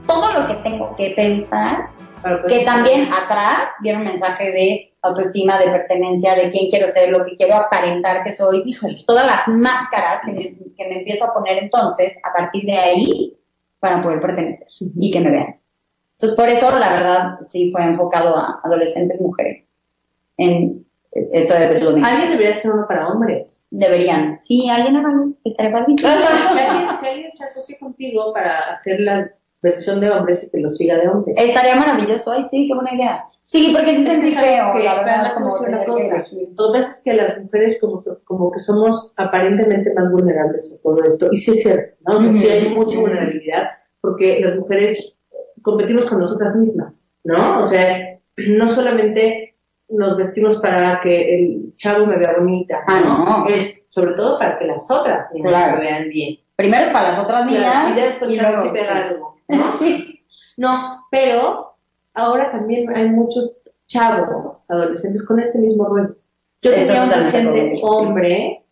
[0.05, 1.89] todo lo que tengo que pensar
[2.21, 7.11] Para que también atrás viene un mensaje de autoestima, de pertenencia, de quién quiero ser,
[7.11, 8.61] lo que quiero aparentar que soy,
[9.05, 10.43] todas las máscaras que me,
[10.75, 13.37] que me empiezo a poner entonces a partir de ahí
[13.79, 15.59] para poder pertenecer y que me vean.
[16.13, 19.65] Entonces, por eso, la verdad, sí fue enfocado a adolescentes mujeres
[20.37, 21.65] en esto de.
[21.65, 23.67] Alguien debería ser uno para hombres.
[23.69, 24.39] Deberían.
[24.41, 25.09] Sí, alguien haga
[25.43, 30.49] estaría que, alguien, que alguien se asocie contigo para hacer la versión de hombres y
[30.49, 31.35] que lo siga de hombres.
[31.37, 32.31] Estaría maravilloso.
[32.31, 33.25] Ay, sí, qué buena idea.
[33.41, 36.23] Sí, porque sí sentí feo, que, la verdad, como una cosa.
[36.51, 41.27] Dos veces que las mujeres como, como que somos aparentemente más vulnerables a todo esto.
[41.31, 42.17] Y sí es cierto, ¿no?
[42.17, 43.63] O sea, sí hay mucha vulnerabilidad
[44.01, 45.17] porque las mujeres
[45.61, 47.59] competimos con nosotras mismas, ¿no?
[47.59, 49.55] O sea, no solamente
[49.89, 53.53] nos vestimos para que el chavo me vea bonita, Ah, no.
[53.53, 55.77] Es sobre todo para que las otras niñas Claro.
[55.77, 56.37] me vean bien.
[56.57, 58.79] Primero es para las otras niñas y después y luego sí.
[58.89, 59.71] algo, ¿no?
[59.77, 60.25] Sí.
[60.57, 61.75] No, pero
[62.13, 63.55] ahora también hay muchos
[63.87, 66.15] chavos, adolescentes, con este mismo rollo.
[66.61, 67.81] Yo Esto tenía un paciente sí.
[67.85, 68.65] hombre,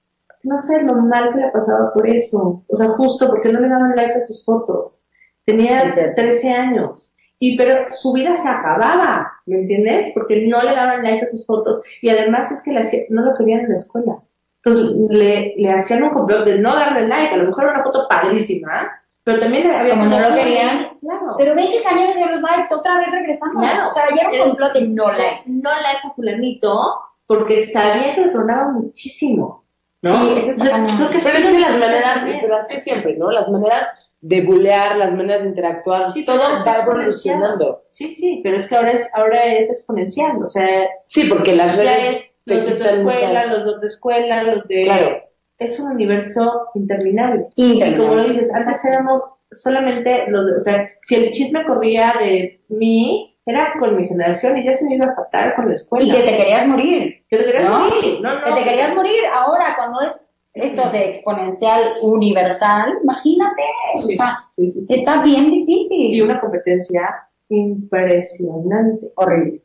[0.43, 2.63] no sé lo mal que le pasaba por eso.
[2.67, 5.00] O sea, justo porque no le daban like a sus fotos.
[5.45, 6.21] Tenía Es cierto.
[6.21, 7.13] 13 años.
[7.38, 10.12] Y pero su vida se acababa, ¿me entiendes?
[10.13, 11.82] Porque no le daban like a sus fotos.
[12.02, 14.17] Y además es que hacía- no lo querían en la escuela.
[14.65, 17.34] Entonces le, le hacían un complot de no darle like.
[17.36, 18.91] A lo mejor era una foto padrísima,
[19.23, 20.97] pero también había Como no lo querían.
[21.01, 21.36] Claro.
[21.38, 23.56] Pero ven que cañones de los likes, otra vez regresamos.
[23.63, 23.89] Claro.
[23.89, 25.43] O sea, ya era un complot de no likes.
[25.45, 26.82] no like a fulanito
[27.28, 29.63] porque sabía que le tronaba muchísimo.
[30.01, 30.12] ¿no?
[30.21, 32.39] Sí, eso está Entonces, creo que Pero es que lo las maneras, también.
[32.41, 33.32] pero así siempre, ¿no?
[33.32, 37.84] Las maneras de bulear, las maneras de interactuar, Sí, todo va evolucionando.
[37.91, 41.75] Sí, sí, pero es que ahora es, ahora es exponencial, o sea, Sí, porque las
[41.78, 43.66] ya redes es te los de tu escuela, muchas...
[43.66, 44.84] los de escuela, los de...
[44.84, 45.18] Claro.
[45.58, 47.48] Es un universo interminable.
[47.56, 48.04] Y Interminable.
[48.04, 52.62] como lo dices, antes éramos solamente los de, o sea, si el chisme corría de
[52.68, 56.06] mí, era con mi generación y ya se me iba a fatal con la escuela.
[56.06, 57.24] Y que te querías morir.
[57.30, 57.80] Que te querías ¿No?
[57.80, 58.20] morir.
[58.22, 58.44] No, no.
[58.44, 59.24] que te querías morir.
[59.34, 60.16] Ahora, cuando es
[60.56, 63.62] esto de exponencial universal, imagínate.
[63.96, 64.94] O sea, sí, sí, sí.
[64.96, 66.16] está bien difícil.
[66.16, 69.12] Y una competencia impresionante.
[69.16, 69.62] horrible.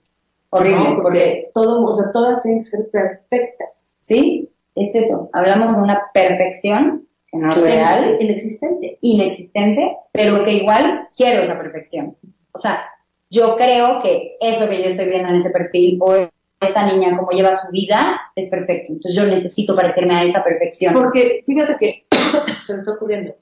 [0.51, 1.03] Horrible, ¿no?
[1.03, 3.69] porque, todo, o sea, todas tienen que ser perfectas.
[4.01, 5.29] sí, es eso.
[5.33, 8.99] Hablamos de una perfección que no es real, Inexistente.
[9.01, 12.17] inexistente, pero que igual quiero esa perfección.
[12.53, 12.91] O sea,
[13.31, 16.15] yo creo que eso que yo estoy viendo en ese perfil o
[16.61, 18.93] esta niña como lleva su vida es perfecto.
[18.93, 20.95] Entonces yo necesito parecerme a esa perfección.
[20.95, 22.07] Porque fíjate que
[22.67, 23.35] se me está ocurriendo.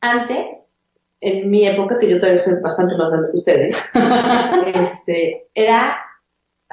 [0.00, 0.76] Antes,
[1.20, 3.76] en mi época, que yo todavía soy bastante más grande que ustedes,
[4.74, 5.98] este, era,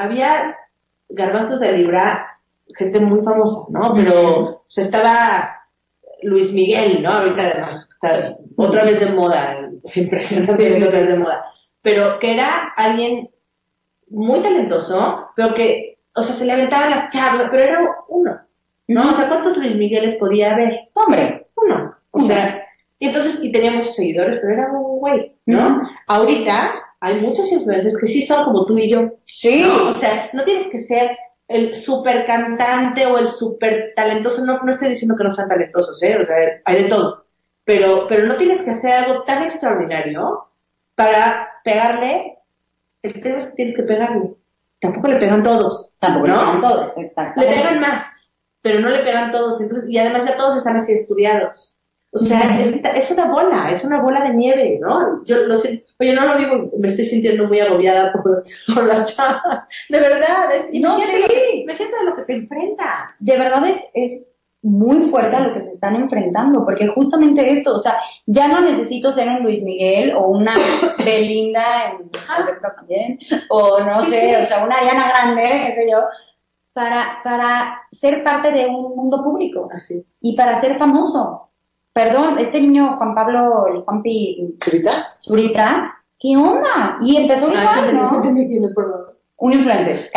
[0.03, 0.57] había
[1.09, 2.27] garbanzos de libra,
[2.75, 3.93] gente muy famosa, ¿no?
[3.95, 5.61] Pero o sea, estaba
[6.23, 7.11] Luis Miguel, ¿no?
[7.11, 11.45] Ahorita además está otra vez de moda, es impresionante otra vez de moda.
[11.81, 13.29] Pero que era alguien
[14.09, 18.39] muy talentoso, pero que, o sea, se le aventaban las charlas, pero era uno,
[18.87, 19.11] ¿no?
[19.11, 20.89] O sea, ¿cuántos Luis Migueles podía haber?
[20.93, 21.95] Hombre, Uno.
[22.11, 22.67] O sea,
[22.99, 25.81] y entonces, y teníamos seguidores, pero era un güey, ¿no?
[26.07, 29.11] Ahorita hay muchos influencers que sí son como tú y yo.
[29.25, 29.63] sí.
[29.63, 29.89] ¿no?
[29.89, 34.71] O sea, no tienes que ser el super cantante o el super talentoso, no, no
[34.71, 36.17] estoy diciendo que no sean talentosos, ¿eh?
[36.17, 37.25] O sea, hay de todo.
[37.65, 40.47] Pero, pero no tienes que hacer algo tan extraordinario
[40.95, 42.37] para pegarle,
[43.01, 44.33] el tema es que tienes que pegarle.
[44.79, 45.93] Tampoco le pegan todos.
[45.99, 46.35] Tampoco ¿no?
[46.35, 47.55] lo saben todos, Le exactamente.
[47.55, 49.59] pegan más, pero no le pegan todos.
[49.59, 51.77] Entonces, y además ya todos están así estudiados.
[52.14, 55.24] O sea, es, es una bola, es una bola de nieve, ¿no?
[55.24, 58.43] Yo lo sé, oye, no lo digo, me estoy sintiendo muy agobiada por,
[58.74, 59.66] por las chavas.
[59.88, 61.22] De verdad, es, No, imagínate, sí.
[61.22, 63.16] lo que, imagínate a lo que te enfrentas.
[63.20, 64.24] de verdad es, es
[64.64, 67.97] muy fuerte a lo que se están enfrentando, porque justamente esto, o sea,
[68.28, 70.53] ya no necesito ser un Luis Miguel o una
[71.05, 72.12] Belinda en
[72.62, 73.18] también,
[73.49, 74.43] o no Sí, sé, sí.
[74.43, 75.99] o sea, una Ariana Grande, qué sé yo,
[76.74, 80.05] para, para ser parte de un mundo público Así.
[80.22, 81.50] y para ser famoso.
[81.93, 84.91] Perdón, este niño Juan Pablo, el Juanpi ¿Ahorita?
[85.19, 86.97] Zurita, ¿qué onda?
[87.01, 88.09] Y empezó igual, cuéntame, ¿no?
[89.37, 90.09] Un influencer,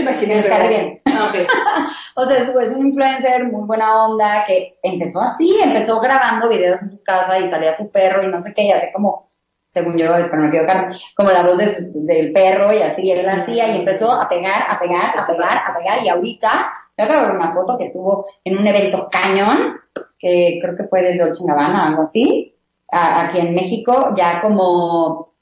[0.00, 1.02] imaginé, pero- cae bien.
[1.06, 1.48] Ah, ok.
[2.16, 6.92] O sea, es, un influencer muy buena onda que empezó así, empezó grabando videos en
[6.92, 9.30] su casa y salía su perro y no sé qué, y hace como,
[9.66, 13.10] según yo, espero no me equivocarme, como la voz de su- del perro y así
[13.10, 16.72] él la hacía y empezó a pegar, a pegar, a pegar, a pegar y ahorita,
[16.96, 19.76] yo acabo de ver una foto que estuvo en un evento cañón,
[20.18, 22.54] que creo que fue de Dolce Gabbana, algo así,
[22.90, 25.34] a- aquí en México, ya como,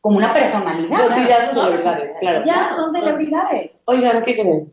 [0.00, 0.98] como una personalidad.
[0.98, 1.62] No, sí, ya son ¿no?
[1.64, 2.42] celebridades, claro.
[2.44, 3.82] Ya son celebridades.
[3.86, 4.72] Oigan, ¿qué creen?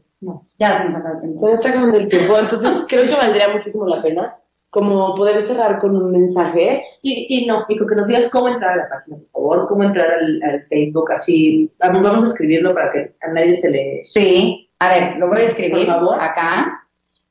[0.59, 1.39] Ya se nos el tiempo.
[1.39, 4.37] Se nos está acabando el tiempo, entonces creo que valdría muchísimo la pena
[4.69, 6.85] como poder cerrar con un mensaje.
[7.01, 9.83] Y, y no, Nico, que nos digas cómo entrar a la página, por favor, cómo
[9.83, 14.03] entrar al, al Facebook, así, vamos a escribirlo para que a nadie se le...
[14.05, 16.19] Sí, a ver, lo voy a escribir Por favor.
[16.19, 16.87] acá.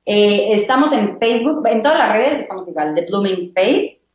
[0.06, 4.06] Eh, estamos en Facebook, en todas las redes estamos igual, The Blooming Space.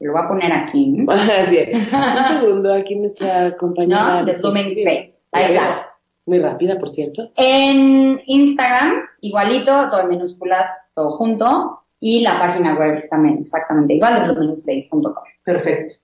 [0.00, 1.06] Lo voy a poner aquí.
[1.08, 1.92] Así es.
[1.92, 4.20] Un segundo, aquí nuestra compañera.
[4.20, 4.26] ¿No?
[4.30, 5.14] The Blooming Space.
[5.32, 5.96] Ahí está.
[6.26, 7.30] Muy rápida, por cierto.
[7.36, 11.80] En Instagram, igualito, todo en minúsculas, todo junto.
[12.00, 15.14] Y la página web también, exactamente igual, theblooming.space.com.
[15.42, 15.94] Perfecto.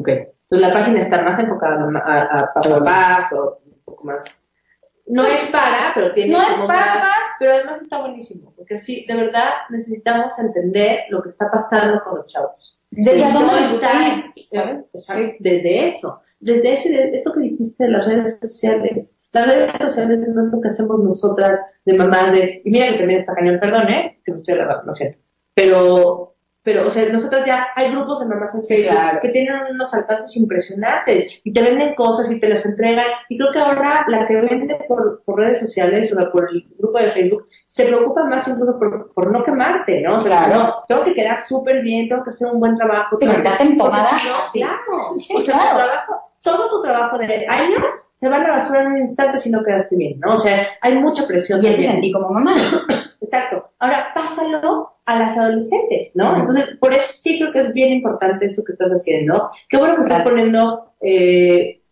[0.00, 0.08] Ok.
[0.08, 4.45] Entonces la página está más enfocada a, a, a papás o un poco más...
[5.08, 7.12] No es para, pero tiene No es para más-.
[7.38, 12.16] Pero además está buenísimo, porque sí, de verdad necesitamos entender lo que está pasando con
[12.16, 12.78] los chavos.
[12.90, 14.24] Desde Sí, dónde no les gusta está- ir,
[15.00, 15.36] ¿sabes?
[15.38, 19.12] Desde eso, desde eso y de esto que dijiste de las redes sociales.
[19.32, 22.98] Las redes sociales no es lo que hacemos nosotras de mamás de, y mira que
[22.98, 24.20] también está cañón, perdón, ¿eh?
[24.24, 25.18] Que me estoy alargando, lo siento.
[25.54, 26.35] Pero,
[26.66, 29.20] pero, o sea, nosotras ya hay grupos de mamás en claro.
[29.22, 33.06] que tienen unos alcances impresionantes y te venden cosas y te las entregan.
[33.28, 36.98] Y creo que ahora la que vende por, por redes sociales o por el grupo
[36.98, 40.16] de Facebook se preocupa más incluso por, por no quemarte, ¿no?
[40.16, 40.54] O sea, Claro.
[40.58, 43.16] no, tengo que quedar súper bien, tengo que hacer un buen trabajo.
[43.20, 44.58] Sí, te pomada porque si no, así.
[44.58, 45.14] Claro.
[45.20, 45.70] Sí, o sea, claro.
[45.70, 49.38] tu trabajo, todo tu trabajo de años se va a la basura en un instante
[49.38, 50.34] si no quedaste bien, ¿no?
[50.34, 51.62] O sea, hay mucha presión.
[51.62, 51.92] Y eso también.
[51.92, 52.56] sentí como mamá.
[53.26, 53.70] Exacto.
[53.78, 56.36] Ahora, pásalo a las adolescentes, ¿no?
[56.36, 59.50] Entonces, por eso sí creo que es bien importante esto que estás haciendo.
[59.68, 61.82] Qué bueno que estás poniendo eh,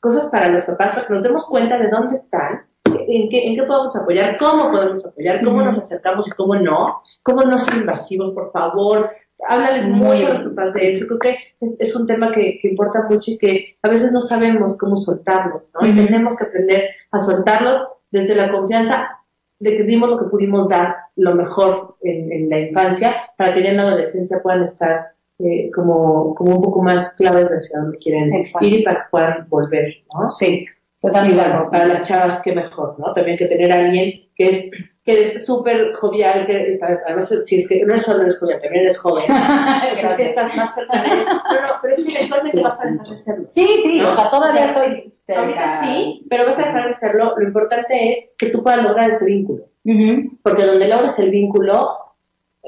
[0.00, 3.56] cosas para los papás, para que nos demos cuenta de dónde están, en qué, en
[3.56, 7.78] qué podemos apoyar, cómo podemos apoyar, cómo nos acercamos y cómo no, cómo no ser
[7.78, 9.10] invasivos, por favor.
[9.48, 11.06] Háblales Muy mucho a los papás de eso.
[11.06, 14.20] Creo que es, es un tema que, que importa mucho y que a veces no
[14.20, 15.86] sabemos cómo soltarlos, ¿no?
[15.86, 19.21] Y tenemos que aprender a soltarlos desde la confianza
[19.62, 23.62] de que dimos lo que pudimos dar lo mejor en, en la infancia para que
[23.62, 27.78] ya en la adolescencia puedan estar eh, como, como un poco más claves de hacia
[27.78, 28.66] dónde quieren Exacto.
[28.66, 30.30] ir y para que puedan volver, ¿no?
[30.30, 30.66] Sí, Y
[31.00, 31.40] totalmente.
[31.40, 33.12] de bueno, para las chavas, qué mejor, ¿no?
[33.12, 34.70] También que tener a alguien que es
[35.04, 38.84] que es súper jovial, que además si es que no es solo eres jovial, también
[38.84, 39.24] eres joven.
[39.92, 41.24] Es que estás más cerca de él.
[41.24, 43.48] No, no, pero es que después de que vas a dejar de serlo.
[43.52, 44.12] Sí, sí, ¿no?
[44.12, 45.42] o sea, todavía O sea, estoy cerca.
[45.42, 47.34] Ahorita sí, pero vas a dejar de hacerlo.
[47.36, 49.64] Lo importante es que tú puedas lograr este vínculo.
[49.84, 50.38] Ujú.
[50.42, 51.98] Porque donde logres el vínculo,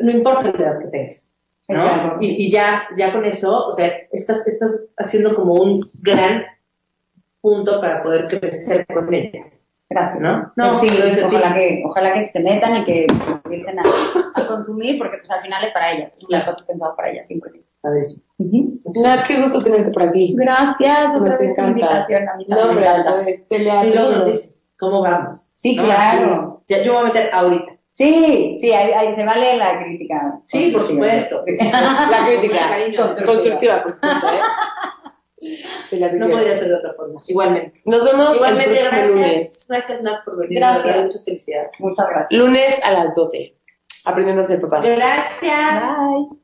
[0.01, 1.37] no importa la edad que tengas.
[1.69, 2.19] ¿no?
[2.21, 6.45] Y, y ya, ya con eso, o sea, estás, estás haciendo como un gran
[7.41, 9.71] punto para poder crecer con ellas.
[9.89, 10.21] Gracias.
[10.21, 10.53] ¿No?
[10.57, 10.89] No, sí,
[11.25, 13.83] ojalá que, ojalá que se metan y que empiecen a,
[14.35, 16.47] a consumir, porque pues al final es para ellas, es Claro.
[16.53, 17.27] cosa pensada para ellas,
[17.93, 18.23] siempre.
[18.39, 18.81] Padrísimo.
[18.85, 19.03] Ujú.
[19.03, 20.35] Nat, qué gusto tenerte por aquí.
[20.37, 21.71] Gracias, Nos encanta.
[21.71, 25.53] invitación a mí No, hombre, a Celia, Y luego nos dices, ¿cómo vamos?
[25.57, 25.85] Sí, ¿No?
[25.85, 26.65] claro.
[26.69, 27.73] Ya, yo me voy a meter ahorita.
[27.93, 30.41] Sí, sí, ahí, ahí se vale la crítica.
[30.49, 31.45] Sí, por supuesto.
[31.47, 32.99] La crítica cariño.
[33.25, 34.41] constructiva, por supuesto, ¿eh?
[36.19, 37.23] No podría ser de otra forma.
[37.27, 37.83] Igualmente.
[37.85, 39.11] Nos vemos Igualmente, el próximo gracias.
[39.15, 39.67] lunes.
[39.69, 40.59] Gracias, Nat, por venir.
[40.59, 41.05] Gracias.
[41.05, 41.71] Muchas felicidades.
[41.81, 42.29] Muchas gracias.
[42.41, 43.57] Lunes a las 12.
[44.07, 44.83] Aprendiendo a ser papás.
[44.83, 45.83] Gracias.
[45.99, 46.44] Bye.